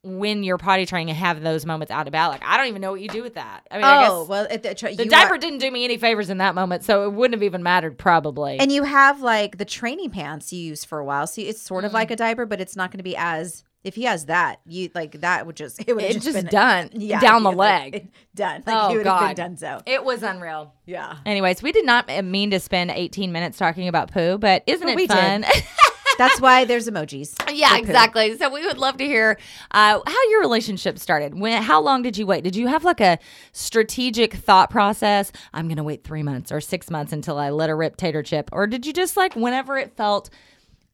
when 0.05 0.43
you're 0.43 0.59
potty 0.59 0.85
training 0.85 1.11
and 1.11 1.19
have 1.19 1.43
those 1.43 1.65
moments 1.65 1.93
out 1.93 2.09
about. 2.09 2.33
Like 2.33 2.43
I 2.45 2.57
don't 2.57 2.67
even 2.67 2.81
know 2.83 2.91
what 2.91 3.01
you 3.01 3.09
do 3.09 3.23
with 3.23 3.35
that. 3.35 3.61
I 3.71 3.77
mean, 3.77 3.85
I 3.85 4.07
Oh 4.09 4.23
guess 4.23 4.29
well, 4.29 4.47
it, 4.51 4.63
the, 4.65 4.75
tra- 4.75 4.95
the 4.97 5.05
diaper 5.07 5.35
are- 5.35 5.39
didn't 5.39 5.59
do 5.61 5.71
me 5.71 5.85
any 5.85 5.97
favors 5.97 6.29
in 6.29 6.39
that 6.39 6.55
moment, 6.57 6.83
so 6.83 7.05
it 7.05 7.13
wouldn't 7.13 7.35
have 7.35 7.43
even 7.45 7.63
mattered 7.63 7.99
probably. 7.99 8.59
and 8.59 8.73
you 8.73 8.83
have 8.83 9.21
like 9.21 9.59
the 9.59 9.65
training 9.65 10.11
pants 10.11 10.53
you 10.53 10.61
use 10.61 10.85
for 10.85 10.99
a 10.99 11.05
while, 11.05 11.27
so 11.29 11.41
it's 11.43 11.63
sort 11.63 11.85
Mm. 11.85 11.87
of 11.87 11.93
like 11.93 12.11
a 12.11 12.17
diaper, 12.17 12.47
but 12.47 12.61
it's 12.61 12.75
not 12.75 12.91
going 12.91 12.99
to 12.99 13.05
be 13.05 13.17
as. 13.17 13.63
If 13.85 13.97
he 13.97 14.05
has 14.05 14.27
that, 14.27 14.61
you 14.65 14.91
like 14.95 15.21
that 15.21 15.47
would 15.47 15.57
just 15.57 15.81
it 15.87 15.95
would 15.95 16.05
just, 16.05 16.25
just 16.25 16.37
been 16.37 16.47
done 16.47 16.91
yeah, 16.93 17.21
down 17.21 17.43
the 17.43 17.51
like, 17.51 17.93
leg. 17.93 18.09
done. 18.35 18.63
Like 18.67 18.77
Oh, 18.77 18.89
he 18.91 18.97
would 18.97 19.05
been 19.05 19.13
God. 19.13 19.37
done 19.37 19.57
so. 19.57 19.81
it 19.87 20.05
was 20.05 20.23
unreal. 20.23 20.73
Yeah, 20.87 21.17
Anyways, 21.27 21.63
we 21.63 21.73
did 21.73 21.85
not 21.87 22.09
mean 22.25 22.51
to 22.51 22.61
spend 22.61 22.91
18 22.91 23.33
minutes 23.33 23.59
talking 23.59 23.89
about 23.89 24.13
poo, 24.13 24.39
but 24.39 24.63
isn't 24.67 24.87
But 24.87 25.01
it 25.01 25.09
fun? 25.09 25.45
that's 26.19 26.41
why 26.41 26.65
there's 26.65 26.89
emojis. 26.89 27.35
Yeah, 27.55 27.77
exactly. 27.77 28.37
So 28.39 28.49
we 28.51 28.65
would 28.67 28.79
love 28.79 28.97
to 28.97 29.05
hear 29.05 29.39
uh, 29.73 30.01
how 30.05 30.29
your 30.31 30.41
relationship 30.41 30.99
started. 30.99 31.39
When, 31.39 31.63
how 31.63 31.81
long 31.81 32.03
did 32.03 32.17
you 32.17 32.27
wait? 32.27 32.43
Did 32.45 32.57
you 32.57 32.67
have 32.67 32.83
like 32.85 33.01
a 33.01 33.19
strategic 33.53 34.35
thought 34.35 34.71
process? 34.71 35.33
I'm 35.53 35.69
gonna 35.69 35.85
wait 35.85 36.03
three 36.03 36.23
months 36.23 36.51
or 36.51 36.61
six 36.61 36.91
months 36.91 37.13
until 37.13 37.39
I 37.39 37.51
let 37.51 37.69
her 37.69 37.77
rip 37.77 37.97
tater 37.97 38.23
chip, 38.23 38.49
or 38.53 38.67
did 38.67 38.87
you 38.87 38.93
just 38.93 39.17
like 39.17 39.35
whenever 39.37 39.77
it 39.77 39.97
felt 39.97 40.31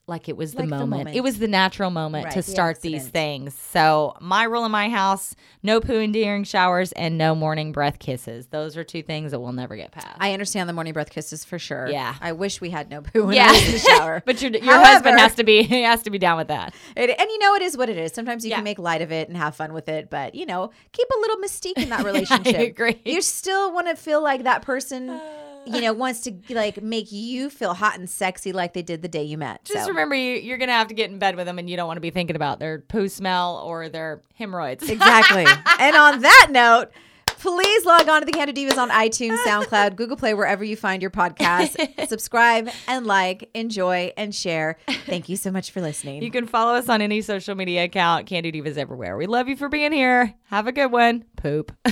like 0.09 0.29
it 0.29 0.37
was 0.37 0.53
the, 0.53 0.61
Like 0.61 0.71
the 0.71 0.77
moment. 0.77 0.91
moment. 0.91 1.17
It 1.17 1.21
was 1.21 1.39
the 1.39 1.49
natural 1.49 1.91
moment 1.91 2.25
Right, 2.25 2.33
to 2.33 2.39
the 2.39 2.51
start 2.51 2.81
these 2.81 3.09
things. 3.09 3.55
So 3.55 4.15
my 4.21 4.45
rule 4.45 4.65
in 4.65 4.73
my 4.73 4.89
house: 4.89 5.35
no 5.63 5.81
pooing 5.81 6.13
during 6.13 6.45
showers 6.45 6.93
and 6.93 7.19
no 7.19 7.35
morning 7.35 7.73
breath 7.73 7.99
kisses. 7.99 8.47
Those 8.47 8.77
are 8.77 8.85
two 8.85 9.03
things 9.03 9.31
that 9.33 9.41
we'll 9.41 9.53
never 9.53 9.77
get 9.77 9.93
past. 9.93 10.17
I 10.19 10.33
understand 10.33 10.69
the 10.69 10.73
morning 10.73 10.93
breath 10.93 11.11
kisses 11.11 11.45
for 11.45 11.59
sure. 11.59 11.89
Yeah. 11.89 12.15
I 12.21 12.33
wish 12.33 12.61
we 12.61 12.71
had 12.71 12.91
no 12.91 13.03
poo 13.03 13.27
when 13.27 13.37
yeah, 13.37 13.49
I 13.49 13.53
was 13.53 13.67
in 13.67 13.73
the 13.73 13.79
shower. 13.79 14.23
but 14.27 14.41
your 14.43 14.51
your 14.53 14.79
husband 14.79 15.19
has 15.19 15.35
to 15.37 15.45
be 15.45 15.63
he 15.65 15.83
has 15.83 16.03
to 16.05 16.11
be 16.11 16.19
down 16.19 16.39
with 16.39 16.49
that. 16.49 16.75
It, 16.97 17.11
and 17.11 17.29
you 17.31 17.39
know 17.39 17.55
it 17.55 17.63
is 17.63 17.77
what 17.77 17.89
it 17.89 17.99
is. 17.99 18.13
Sometimes 18.13 18.45
you 18.45 18.51
Yeah. 18.51 18.57
can 18.57 18.65
make 18.65 18.79
light 18.79 19.03
of 19.03 19.13
it 19.13 19.29
and 19.29 19.37
have 19.37 19.55
fun 19.55 19.73
with 19.73 19.89
it, 19.89 20.11
but 20.11 20.35
you 20.35 20.47
know, 20.47 20.71
keep 20.93 21.09
a 21.15 21.19
little 21.21 21.37
mystique 21.37 21.77
in 21.79 21.91
that 21.91 22.05
relationship. 22.05 22.79
You 23.05 23.21
still 23.23 23.73
want 23.73 23.89
to 23.89 23.97
feel 23.97 24.23
like 24.23 24.45
that 24.45 24.63
person, 24.63 25.09
you 25.67 25.81
know, 25.81 25.93
wants 25.93 26.21
to 26.21 26.33
like 26.51 26.83
make 26.83 27.13
you 27.13 27.51
feel 27.51 27.75
hot 27.75 27.99
and 27.99 28.09
sexy 28.09 28.53
like 28.53 28.73
they 28.73 28.83
did 28.83 29.03
the 29.03 29.09
day 29.09 29.23
you 29.23 29.37
met. 29.39 29.65
Just 29.65 29.85
So- 29.85 29.89
remember, 29.89 30.15
you, 30.15 30.35
you're 30.37 30.59
going 30.59 30.69
to 30.69 30.75
have 30.75 30.89
to 30.89 30.95
get 30.95 31.11
in 31.11 31.19
bed 31.19 31.37
with 31.37 31.47
them, 31.47 31.59
and 31.59 31.69
you 31.69 31.77
don't 31.77 31.87
want 31.87 31.97
to 31.99 32.03
be 32.03 32.11
thinking 32.11 32.37
about 32.37 32.59
their 32.59 32.79
poo 32.81 33.09
smell 33.09 33.57
or 33.65 33.89
their 33.89 34.23
hemorrhoids. 34.35 34.89
exactly. 34.91 35.47
and 35.79 35.97
on 35.97 36.21
that 36.23 36.49
note, 36.51 36.87
please 37.27 37.85
log 37.85 38.09
on 38.09 38.21
to 38.21 38.27
the 38.27 38.33
Can 38.33 38.49
Do 38.49 38.53
Divas 38.53 38.79
on 38.79 38.91
iTunes, 38.91 39.37
SoundCloud, 39.45 39.95
Google 39.97 40.17
Play, 40.17 40.35
wherever 40.35 40.65
you 40.65 40.75
find 40.77 41.01
your 41.03 41.11
podcast. 41.11 41.77
Subscribe 42.09 42.69
and 42.89 43.07
like, 43.07 43.49
enjoy, 43.55 44.13
and 44.17 44.35
share. 44.35 44.77
Thank 45.07 45.29
you 45.29 45.37
so 45.37 45.51
much 45.51 45.71
for 45.71 45.81
listening. 45.81 46.23
You 46.23 46.31
can 46.31 46.47
follow 46.47 46.75
us 46.75 46.89
on 46.89 47.01
any 47.01 47.21
social 47.21 47.55
media 47.55 47.85
account. 47.85 48.27
Can 48.27 48.43
Do 48.43 48.51
Divas 48.51 48.77
everywhere. 48.77 49.17
We 49.17 49.27
love 49.27 49.49
you 49.49 49.57
for 49.57 49.69
being 49.69 49.93
here. 49.93 50.35
Have 50.47 50.67
a 50.67 50.73
good 50.73 50.91
one. 50.91 51.25
Poop. 51.37 51.73